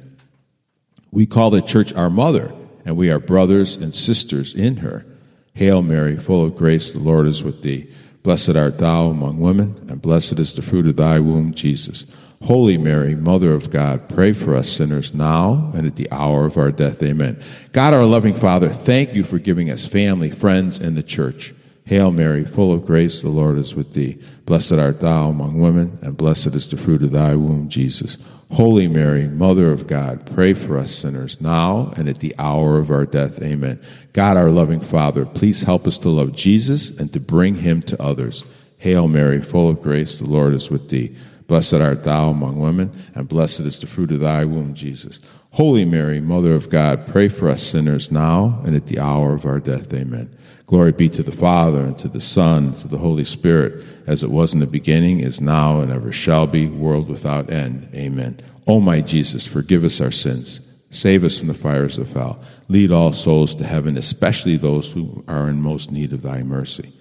We 1.11 1.27
call 1.27 1.51
the 1.51 1.61
church 1.61 1.93
our 1.93 2.09
mother, 2.09 2.51
and 2.83 2.97
we 2.97 3.11
are 3.11 3.19
brothers 3.19 3.75
and 3.75 3.93
sisters 3.93 4.55
in 4.55 4.77
her. 4.77 5.05
Hail 5.53 5.83
Mary, 5.83 6.17
full 6.17 6.45
of 6.45 6.57
grace, 6.57 6.91
the 6.91 6.97
Lord 6.97 7.27
is 7.27 7.43
with 7.43 7.61
thee. 7.61 7.93
Blessed 8.25 8.57
art 8.57 8.79
thou 8.79 9.09
among 9.09 9.39
women, 9.39 9.85
and 9.87 10.01
blessed 10.01 10.39
is 10.39 10.55
the 10.55 10.63
fruit 10.63 10.87
of 10.87 10.95
thy 10.95 11.19
womb, 11.19 11.53
Jesus. 11.53 12.07
Holy 12.41 12.75
Mary, 12.75 13.13
Mother 13.13 13.53
of 13.53 13.69
God, 13.69 14.09
pray 14.09 14.33
for 14.33 14.55
us 14.55 14.67
sinners 14.67 15.13
now 15.13 15.71
and 15.75 15.85
at 15.85 15.95
the 15.95 16.11
hour 16.11 16.45
of 16.45 16.57
our 16.57 16.71
death. 16.71 17.03
Amen. 17.03 17.39
God, 17.71 17.93
our 17.93 18.03
loving 18.03 18.33
Father, 18.33 18.69
thank 18.69 19.13
you 19.13 19.23
for 19.23 19.37
giving 19.37 19.69
us 19.69 19.85
family, 19.85 20.31
friends, 20.31 20.79
and 20.79 20.97
the 20.97 21.03
church. 21.03 21.53
Hail 21.85 22.09
Mary, 22.09 22.45
full 22.45 22.73
of 22.73 22.83
grace, 22.83 23.21
the 23.21 23.29
Lord 23.29 23.59
is 23.59 23.75
with 23.75 23.93
thee. 23.93 24.19
Blessed 24.47 24.73
art 24.73 25.01
thou 25.01 25.29
among 25.29 25.59
women, 25.59 25.99
and 26.01 26.17
blessed 26.17 26.55
is 26.55 26.67
the 26.67 26.77
fruit 26.77 27.03
of 27.03 27.11
thy 27.11 27.35
womb, 27.35 27.69
Jesus. 27.69 28.17
Holy 28.51 28.87
Mary, 28.87 29.27
Mother 29.27 29.71
of 29.71 29.87
God, 29.87 30.31
pray 30.33 30.53
for 30.53 30.77
us 30.77 30.93
sinners 30.93 31.41
now 31.41 31.91
and 31.97 32.07
at 32.07 32.19
the 32.19 32.35
hour 32.37 32.77
of 32.77 32.91
our 32.91 33.05
death. 33.05 33.41
Amen. 33.41 33.81
God, 34.13 34.37
our 34.37 34.51
loving 34.51 34.79
Father, 34.79 35.25
please 35.25 35.63
help 35.63 35.87
us 35.87 35.97
to 35.99 36.09
love 36.09 36.33
Jesus 36.33 36.91
and 36.91 37.11
to 37.13 37.19
bring 37.19 37.55
him 37.55 37.81
to 37.83 38.01
others. 38.01 38.43
Hail 38.77 39.07
Mary, 39.07 39.41
full 39.41 39.69
of 39.69 39.81
grace, 39.81 40.17
the 40.17 40.25
Lord 40.25 40.53
is 40.53 40.69
with 40.69 40.89
thee. 40.89 41.15
Blessed 41.47 41.75
art 41.75 42.03
thou 42.03 42.29
among 42.29 42.59
women, 42.59 42.91
and 43.13 43.27
blessed 43.27 43.61
is 43.61 43.79
the 43.79 43.87
fruit 43.87 44.11
of 44.11 44.19
thy 44.19 44.45
womb, 44.45 44.73
Jesus. 44.73 45.19
Holy 45.51 45.85
Mary, 45.85 46.19
Mother 46.19 46.53
of 46.53 46.69
God, 46.69 47.07
pray 47.07 47.29
for 47.29 47.49
us 47.49 47.63
sinners 47.63 48.11
now 48.11 48.61
and 48.65 48.75
at 48.75 48.87
the 48.87 48.99
hour 48.99 49.33
of 49.33 49.45
our 49.45 49.59
death. 49.59 49.93
Amen. 49.93 50.35
Glory 50.67 50.91
be 50.91 51.09
to 51.09 51.21
the 51.21 51.31
Father, 51.31 51.81
and 51.81 51.97
to 51.99 52.07
the 52.07 52.21
Son, 52.21 52.65
and 52.65 52.77
to 52.77 52.87
the 52.87 52.97
Holy 52.97 53.23
Spirit, 53.23 53.85
as 54.07 54.23
it 54.23 54.31
was 54.31 54.53
in 54.53 54.59
the 54.59 54.65
beginning, 54.65 55.19
is 55.19 55.39
now, 55.39 55.79
and 55.79 55.91
ever 55.91 56.11
shall 56.11 56.47
be, 56.47 56.67
world 56.67 57.07
without 57.07 57.51
end. 57.51 57.87
Amen. 57.93 58.39
O 58.65 58.79
my 58.79 59.01
Jesus, 59.01 59.45
forgive 59.45 59.83
us 59.83 60.01
our 60.01 60.11
sins. 60.11 60.61
Save 60.89 61.23
us 61.23 61.37
from 61.37 61.49
the 61.49 61.53
fires 61.53 61.97
of 61.97 62.13
hell. 62.13 62.41
Lead 62.67 62.91
all 62.91 63.13
souls 63.13 63.53
to 63.55 63.63
heaven, 63.63 63.95
especially 63.97 64.57
those 64.57 64.91
who 64.91 65.23
are 65.27 65.47
in 65.49 65.61
most 65.61 65.91
need 65.91 66.13
of 66.13 66.23
thy 66.23 66.41
mercy. 66.41 66.91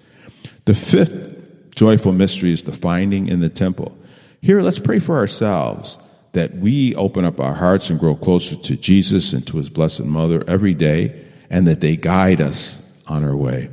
The 0.65 0.75
fifth 0.75 1.73
joyful 1.73 2.11
mystery 2.11 2.51
is 2.51 2.63
the 2.63 2.71
finding 2.71 3.27
in 3.27 3.39
the 3.39 3.49
temple. 3.49 3.97
Here, 4.41 4.61
let's 4.61 4.79
pray 4.79 4.99
for 4.99 5.17
ourselves 5.17 5.97
that 6.33 6.55
we 6.55 6.93
open 6.95 7.25
up 7.25 7.39
our 7.39 7.53
hearts 7.53 7.89
and 7.89 7.99
grow 7.99 8.15
closer 8.15 8.55
to 8.57 8.75
Jesus 8.75 9.33
and 9.33 9.47
to 9.47 9.57
his 9.57 9.69
blessed 9.69 10.03
mother 10.03 10.43
every 10.47 10.73
day, 10.73 11.25
and 11.49 11.65
that 11.65 11.81
they 11.81 11.95
guide 11.95 12.41
us 12.41 12.84
on 13.07 13.23
our 13.23 13.35
way. 13.35 13.69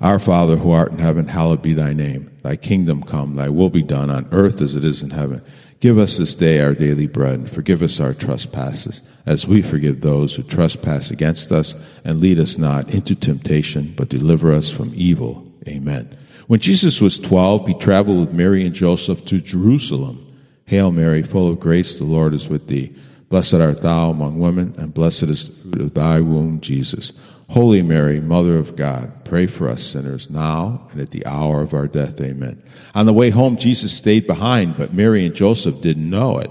Our 0.00 0.18
Father 0.18 0.56
who 0.56 0.70
art 0.70 0.92
in 0.92 0.98
heaven, 0.98 1.28
hallowed 1.28 1.62
be 1.62 1.72
thy 1.72 1.92
name. 1.92 2.30
Thy 2.42 2.56
kingdom 2.56 3.02
come, 3.02 3.34
thy 3.34 3.48
will 3.48 3.70
be 3.70 3.82
done 3.82 4.10
on 4.10 4.28
earth 4.32 4.60
as 4.60 4.76
it 4.76 4.84
is 4.84 5.02
in 5.02 5.10
heaven. 5.10 5.42
Give 5.80 5.98
us 5.98 6.18
this 6.18 6.34
day 6.34 6.60
our 6.60 6.74
daily 6.74 7.06
bread, 7.06 7.38
and 7.40 7.50
forgive 7.50 7.82
us 7.82 8.00
our 8.00 8.14
trespasses, 8.14 9.02
as 9.24 9.46
we 9.46 9.62
forgive 9.62 10.00
those 10.00 10.34
who 10.34 10.42
trespass 10.42 11.10
against 11.10 11.52
us, 11.52 11.74
and 12.04 12.20
lead 12.20 12.38
us 12.38 12.58
not 12.58 12.88
into 12.88 13.14
temptation, 13.14 13.94
but 13.96 14.08
deliver 14.08 14.52
us 14.52 14.70
from 14.70 14.92
evil. 14.94 15.50
Amen. 15.66 16.16
When 16.46 16.60
Jesus 16.60 17.00
was 17.00 17.18
twelve, 17.18 17.66
he 17.66 17.74
traveled 17.74 18.20
with 18.20 18.32
Mary 18.32 18.66
and 18.66 18.74
Joseph 18.74 19.24
to 19.26 19.40
Jerusalem. 19.40 20.20
Hail 20.66 20.90
Mary, 20.90 21.22
full 21.22 21.48
of 21.48 21.60
grace, 21.60 21.98
the 21.98 22.04
Lord 22.04 22.34
is 22.34 22.48
with 22.48 22.66
thee. 22.66 22.94
Blessed 23.28 23.54
art 23.54 23.82
thou 23.82 24.10
among 24.10 24.38
women, 24.38 24.74
and 24.78 24.94
blessed 24.94 25.24
is 25.24 25.48
the 25.48 25.54
fruit 25.54 25.80
of 25.80 25.94
thy 25.94 26.20
womb, 26.20 26.60
Jesus. 26.60 27.12
Holy 27.50 27.82
Mary, 27.82 28.20
Mother 28.20 28.56
of 28.56 28.76
God, 28.76 29.24
pray 29.24 29.46
for 29.46 29.68
us 29.68 29.82
sinners 29.82 30.30
now 30.30 30.88
and 30.92 31.00
at 31.00 31.10
the 31.10 31.26
hour 31.26 31.60
of 31.60 31.74
our 31.74 31.86
death. 31.86 32.20
Amen. 32.20 32.62
On 32.94 33.06
the 33.06 33.12
way 33.12 33.30
home, 33.30 33.56
Jesus 33.56 33.96
stayed 33.96 34.26
behind, 34.26 34.76
but 34.76 34.94
Mary 34.94 35.26
and 35.26 35.34
Joseph 35.34 35.80
didn't 35.80 36.08
know 36.08 36.38
it. 36.38 36.50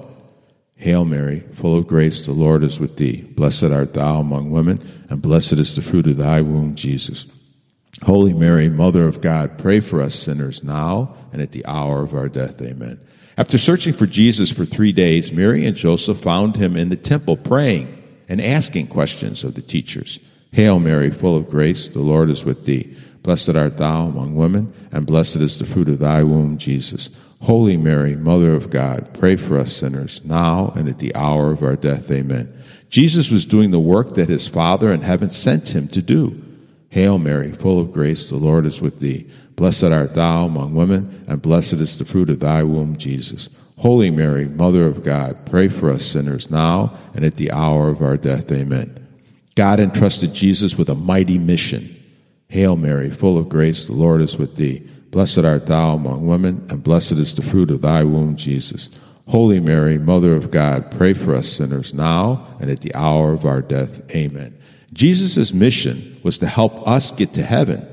Hail 0.75 1.05
Mary, 1.05 1.41
full 1.53 1.77
of 1.77 1.87
grace, 1.87 2.25
the 2.25 2.33
Lord 2.33 2.63
is 2.63 2.79
with 2.79 2.97
thee. 2.97 3.21
Blessed 3.21 3.65
art 3.65 3.93
thou 3.93 4.19
among 4.19 4.51
women, 4.51 4.79
and 5.09 5.21
blessed 5.21 5.53
is 5.53 5.75
the 5.75 5.81
fruit 5.81 6.07
of 6.07 6.17
thy 6.17 6.41
womb, 6.41 6.75
Jesus. 6.75 7.25
Holy 8.03 8.33
Mary, 8.33 8.69
Mother 8.69 9.07
of 9.07 9.21
God, 9.21 9.57
pray 9.57 9.79
for 9.79 10.01
us 10.01 10.15
sinners 10.15 10.63
now 10.63 11.15
and 11.31 11.41
at 11.41 11.51
the 11.51 11.65
hour 11.65 12.03
of 12.03 12.13
our 12.13 12.27
death. 12.27 12.61
Amen. 12.61 12.99
After 13.37 13.57
searching 13.57 13.93
for 13.93 14.05
Jesus 14.05 14.51
for 14.51 14.65
three 14.65 14.91
days, 14.91 15.31
Mary 15.31 15.65
and 15.65 15.75
Joseph 15.75 16.19
found 16.19 16.55
him 16.55 16.77
in 16.77 16.89
the 16.89 16.95
temple 16.95 17.37
praying 17.37 18.01
and 18.29 18.39
asking 18.39 18.87
questions 18.87 19.43
of 19.43 19.55
the 19.55 19.61
teachers. 19.61 20.19
Hail 20.51 20.77
Mary, 20.79 21.09
full 21.09 21.35
of 21.35 21.49
grace, 21.49 21.87
the 21.87 21.99
Lord 21.99 22.29
is 22.29 22.45
with 22.45 22.65
thee. 22.65 22.95
Blessed 23.23 23.55
art 23.55 23.77
thou 23.77 24.07
among 24.07 24.35
women, 24.35 24.71
and 24.91 25.07
blessed 25.07 25.37
is 25.37 25.57
the 25.57 25.65
fruit 25.65 25.89
of 25.89 25.99
thy 25.99 26.23
womb, 26.23 26.57
Jesus. 26.57 27.09
Holy 27.41 27.75
Mary, 27.75 28.15
Mother 28.15 28.53
of 28.53 28.69
God, 28.69 29.13
pray 29.13 29.35
for 29.35 29.57
us 29.57 29.75
sinners, 29.75 30.21
now 30.23 30.71
and 30.75 30.87
at 30.87 30.99
the 30.99 31.15
hour 31.15 31.51
of 31.51 31.63
our 31.63 31.75
death. 31.75 32.11
Amen. 32.11 32.53
Jesus 32.89 33.31
was 33.31 33.45
doing 33.45 33.71
the 33.71 33.79
work 33.79 34.13
that 34.13 34.29
his 34.29 34.47
Father 34.47 34.93
in 34.93 35.01
heaven 35.01 35.29
sent 35.29 35.73
him 35.73 35.87
to 35.87 36.01
do. 36.01 36.41
Hail 36.89 37.17
Mary, 37.17 37.51
full 37.51 37.79
of 37.79 37.91
grace, 37.91 38.29
the 38.29 38.35
Lord 38.35 38.67
is 38.67 38.79
with 38.79 38.99
thee. 38.99 39.27
Blessed 39.55 39.85
art 39.85 40.15
thou 40.15 40.45
among 40.45 40.73
women, 40.73 41.25
and 41.27 41.41
blessed 41.41 41.73
is 41.73 41.97
the 41.97 42.05
fruit 42.05 42.29
of 42.29 42.39
thy 42.39 42.63
womb, 42.63 42.97
Jesus. 42.97 43.49
Holy 43.77 44.09
Mary, 44.09 44.47
Mother 44.47 44.85
of 44.85 45.03
God, 45.03 45.45
pray 45.45 45.67
for 45.67 45.91
us 45.91 46.05
sinners 46.05 46.49
now 46.49 46.97
and 47.13 47.25
at 47.25 47.35
the 47.35 47.51
hour 47.51 47.89
of 47.89 48.01
our 48.01 48.17
death. 48.17 48.51
Amen. 48.51 48.99
God 49.55 49.79
entrusted 49.79 50.33
Jesus 50.33 50.77
with 50.77 50.89
a 50.89 50.95
mighty 50.95 51.37
mission. 51.37 51.95
Hail 52.49 52.75
Mary, 52.75 53.09
full 53.09 53.37
of 53.37 53.49
grace, 53.49 53.85
the 53.85 53.93
Lord 53.93 54.21
is 54.21 54.37
with 54.37 54.55
thee. 54.55 54.79
Blessed 55.11 55.39
art 55.39 55.67
thou 55.67 55.95
among 55.95 56.25
women, 56.25 56.65
and 56.69 56.83
blessed 56.83 57.13
is 57.13 57.35
the 57.35 57.41
fruit 57.41 57.69
of 57.69 57.81
thy 57.81 58.03
womb, 58.03 58.35
Jesus. 58.35 58.89
Holy 59.27 59.59
Mary, 59.59 59.97
Mother 59.97 60.33
of 60.33 60.49
God, 60.49 60.91
pray 60.91 61.13
for 61.13 61.35
us 61.35 61.47
sinners 61.47 61.93
now 61.93 62.47
and 62.59 62.69
at 62.69 62.81
the 62.81 62.93
hour 62.95 63.31
of 63.31 63.45
our 63.45 63.61
death. 63.61 64.01
Amen. 64.11 64.57
Jesus' 64.91 65.53
mission 65.53 66.19
was 66.23 66.37
to 66.39 66.47
help 66.47 66.87
us 66.87 67.11
get 67.11 67.33
to 67.33 67.43
heaven 67.43 67.87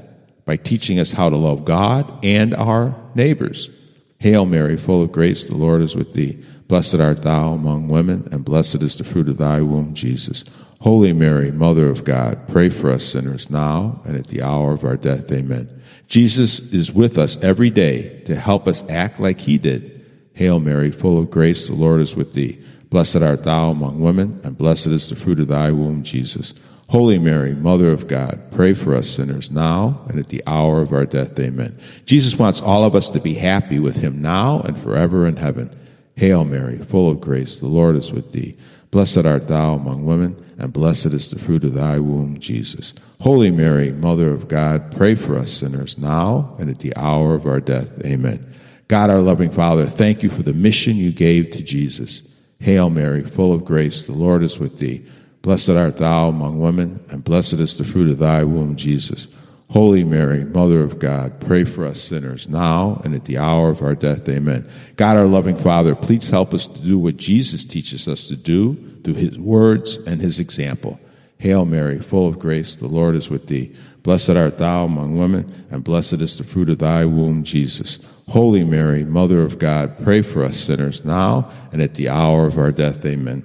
by 0.44 0.56
teaching 0.56 0.98
us 0.98 1.12
how 1.12 1.28
to 1.28 1.36
love 1.36 1.64
God 1.64 2.24
and 2.24 2.54
our 2.54 2.94
neighbors. 3.14 3.70
Hail 4.18 4.44
Mary, 4.44 4.76
full 4.76 5.02
of 5.02 5.12
grace, 5.12 5.44
the 5.44 5.56
Lord 5.56 5.80
is 5.80 5.96
with 5.96 6.12
thee. 6.12 6.42
Blessed 6.68 6.96
art 6.96 7.22
thou 7.22 7.54
among 7.54 7.88
women, 7.88 8.28
and 8.30 8.44
blessed 8.44 8.82
is 8.82 8.96
the 8.96 9.04
fruit 9.04 9.28
of 9.28 9.38
thy 9.38 9.60
womb, 9.60 9.94
Jesus. 9.94 10.44
Holy 10.80 11.12
Mary, 11.12 11.50
Mother 11.50 11.88
of 11.88 12.04
God, 12.04 12.48
pray 12.48 12.70
for 12.70 12.90
us 12.90 13.04
sinners 13.04 13.50
now 13.50 14.00
and 14.04 14.16
at 14.16 14.28
the 14.28 14.42
hour 14.42 14.72
of 14.72 14.84
our 14.84 14.96
death. 14.96 15.30
Amen. 15.32 15.82
Jesus 16.06 16.60
is 16.72 16.92
with 16.92 17.18
us 17.18 17.36
every 17.42 17.70
day 17.70 18.20
to 18.20 18.36
help 18.36 18.66
us 18.66 18.84
act 18.88 19.20
like 19.20 19.40
he 19.40 19.58
did. 19.58 20.04
Hail 20.34 20.58
Mary, 20.58 20.90
full 20.90 21.18
of 21.18 21.30
grace, 21.30 21.66
the 21.66 21.74
Lord 21.74 22.00
is 22.00 22.16
with 22.16 22.32
thee. 22.32 22.62
Blessed 22.88 23.16
art 23.16 23.44
thou 23.44 23.70
among 23.70 24.00
women, 24.00 24.40
and 24.42 24.56
blessed 24.56 24.88
is 24.88 25.08
the 25.08 25.16
fruit 25.16 25.38
of 25.38 25.48
thy 25.48 25.70
womb, 25.70 26.02
Jesus. 26.02 26.54
Holy 26.90 27.20
Mary, 27.20 27.54
Mother 27.54 27.92
of 27.92 28.08
God, 28.08 28.50
pray 28.50 28.74
for 28.74 28.96
us 28.96 29.08
sinners 29.08 29.48
now 29.52 30.04
and 30.08 30.18
at 30.18 30.26
the 30.26 30.42
hour 30.44 30.80
of 30.80 30.92
our 30.92 31.06
death. 31.06 31.38
Amen. 31.38 31.78
Jesus 32.04 32.36
wants 32.36 32.60
all 32.60 32.82
of 32.82 32.96
us 32.96 33.10
to 33.10 33.20
be 33.20 33.34
happy 33.34 33.78
with 33.78 33.98
him 33.98 34.20
now 34.20 34.60
and 34.62 34.76
forever 34.76 35.24
in 35.24 35.36
heaven. 35.36 35.70
Hail 36.16 36.44
Mary, 36.44 36.78
full 36.78 37.08
of 37.08 37.20
grace, 37.20 37.58
the 37.58 37.68
Lord 37.68 37.94
is 37.94 38.10
with 38.10 38.32
thee. 38.32 38.56
Blessed 38.90 39.24
art 39.24 39.46
thou 39.46 39.74
among 39.74 40.04
women, 40.04 40.34
and 40.58 40.72
blessed 40.72 41.14
is 41.14 41.30
the 41.30 41.38
fruit 41.38 41.62
of 41.62 41.74
thy 41.74 42.00
womb, 42.00 42.40
Jesus. 42.40 42.92
Holy 43.20 43.52
Mary, 43.52 43.92
Mother 43.92 44.32
of 44.32 44.48
God, 44.48 44.90
pray 44.90 45.14
for 45.14 45.36
us 45.36 45.52
sinners 45.52 45.96
now 45.96 46.56
and 46.58 46.68
at 46.68 46.80
the 46.80 46.96
hour 46.96 47.34
of 47.34 47.46
our 47.46 47.60
death. 47.60 47.88
Amen. 48.04 48.52
God, 48.88 49.10
our 49.10 49.20
loving 49.20 49.52
Father, 49.52 49.86
thank 49.86 50.24
you 50.24 50.28
for 50.28 50.42
the 50.42 50.52
mission 50.52 50.96
you 50.96 51.12
gave 51.12 51.50
to 51.50 51.62
Jesus. 51.62 52.22
Hail 52.58 52.90
Mary, 52.90 53.22
full 53.22 53.52
of 53.52 53.64
grace, 53.64 54.02
the 54.02 54.12
Lord 54.12 54.42
is 54.42 54.58
with 54.58 54.78
thee. 54.78 55.06
Blessed 55.42 55.70
art 55.70 55.96
thou 55.96 56.28
among 56.28 56.60
women, 56.60 57.02
and 57.08 57.24
blessed 57.24 57.54
is 57.54 57.78
the 57.78 57.84
fruit 57.84 58.10
of 58.10 58.18
thy 58.18 58.44
womb, 58.44 58.76
Jesus. 58.76 59.26
Holy 59.70 60.02
Mary, 60.02 60.44
Mother 60.44 60.82
of 60.82 60.98
God, 60.98 61.40
pray 61.40 61.62
for 61.62 61.86
us 61.86 62.00
sinners 62.00 62.48
now 62.48 63.00
and 63.04 63.14
at 63.14 63.24
the 63.24 63.38
hour 63.38 63.70
of 63.70 63.82
our 63.82 63.94
death. 63.94 64.28
Amen. 64.28 64.68
God, 64.96 65.16
our 65.16 65.26
loving 65.26 65.56
Father, 65.56 65.94
please 65.94 66.28
help 66.28 66.52
us 66.52 66.66
to 66.66 66.80
do 66.80 66.98
what 66.98 67.16
Jesus 67.16 67.64
teaches 67.64 68.08
us 68.08 68.26
to 68.28 68.36
do 68.36 68.74
through 69.02 69.14
his 69.14 69.38
words 69.38 69.94
and 69.94 70.20
his 70.20 70.40
example. 70.40 70.98
Hail 71.38 71.64
Mary, 71.64 72.00
full 72.00 72.26
of 72.26 72.38
grace, 72.38 72.74
the 72.74 72.88
Lord 72.88 73.14
is 73.14 73.30
with 73.30 73.46
thee. 73.46 73.74
Blessed 74.02 74.30
art 74.30 74.58
thou 74.58 74.86
among 74.86 75.16
women, 75.16 75.66
and 75.70 75.84
blessed 75.84 76.14
is 76.14 76.36
the 76.36 76.44
fruit 76.44 76.68
of 76.68 76.78
thy 76.80 77.04
womb, 77.04 77.44
Jesus. 77.44 77.98
Holy 78.28 78.64
Mary, 78.64 79.04
Mother 79.04 79.40
of 79.40 79.58
God, 79.58 80.02
pray 80.02 80.20
for 80.20 80.42
us 80.42 80.58
sinners 80.58 81.04
now 81.04 81.50
and 81.72 81.80
at 81.80 81.94
the 81.94 82.08
hour 82.08 82.46
of 82.46 82.58
our 82.58 82.72
death. 82.72 83.06
Amen. 83.06 83.44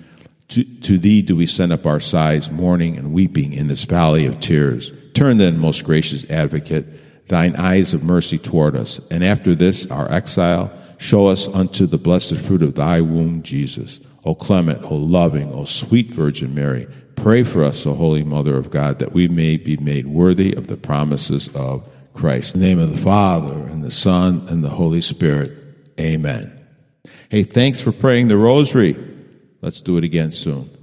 To, 0.51 0.63
to, 0.63 0.97
thee 0.97 1.21
do 1.21 1.35
we 1.35 1.45
send 1.45 1.71
up 1.71 1.85
our 1.85 2.01
sighs, 2.01 2.51
mourning 2.51 2.97
and 2.97 3.13
weeping 3.13 3.53
in 3.53 3.67
this 3.67 3.83
valley 3.83 4.25
of 4.25 4.41
tears. 4.41 4.91
Turn 5.13 5.37
then, 5.37 5.57
most 5.57 5.85
gracious 5.85 6.29
advocate, 6.29 7.27
thine 7.29 7.55
eyes 7.55 7.93
of 7.93 8.03
mercy 8.03 8.37
toward 8.37 8.75
us, 8.75 8.99
and 9.09 9.23
after 9.23 9.55
this 9.55 9.87
our 9.87 10.11
exile, 10.11 10.69
show 10.97 11.27
us 11.27 11.47
unto 11.47 11.85
the 11.85 11.97
blessed 11.97 12.37
fruit 12.37 12.61
of 12.61 12.75
thy 12.75 12.99
womb, 12.99 13.43
Jesus. 13.43 14.01
O 14.25 14.35
clement, 14.35 14.83
O 14.83 14.95
loving, 14.95 15.53
O 15.53 15.63
sweet 15.63 16.07
Virgin 16.07 16.53
Mary, 16.53 16.85
pray 17.15 17.43
for 17.43 17.63
us, 17.63 17.85
O 17.85 17.93
Holy 17.93 18.23
Mother 18.23 18.57
of 18.57 18.69
God, 18.69 18.99
that 18.99 19.13
we 19.13 19.29
may 19.29 19.55
be 19.55 19.77
made 19.77 20.07
worthy 20.07 20.53
of 20.53 20.67
the 20.67 20.77
promises 20.77 21.47
of 21.55 21.87
Christ. 22.13 22.55
In 22.55 22.61
the 22.61 22.67
name 22.67 22.79
of 22.79 22.91
the 22.91 22.97
Father, 22.97 23.53
and 23.53 23.83
the 23.83 23.89
Son, 23.89 24.45
and 24.49 24.65
the 24.65 24.69
Holy 24.69 25.01
Spirit. 25.01 25.53
Amen. 25.97 26.51
Hey, 27.29 27.43
thanks 27.43 27.79
for 27.79 27.93
praying 27.93 28.27
the 28.27 28.37
rosary. 28.37 29.10
Let's 29.61 29.81
do 29.81 29.97
it 29.97 30.03
again 30.03 30.31
soon. 30.31 30.80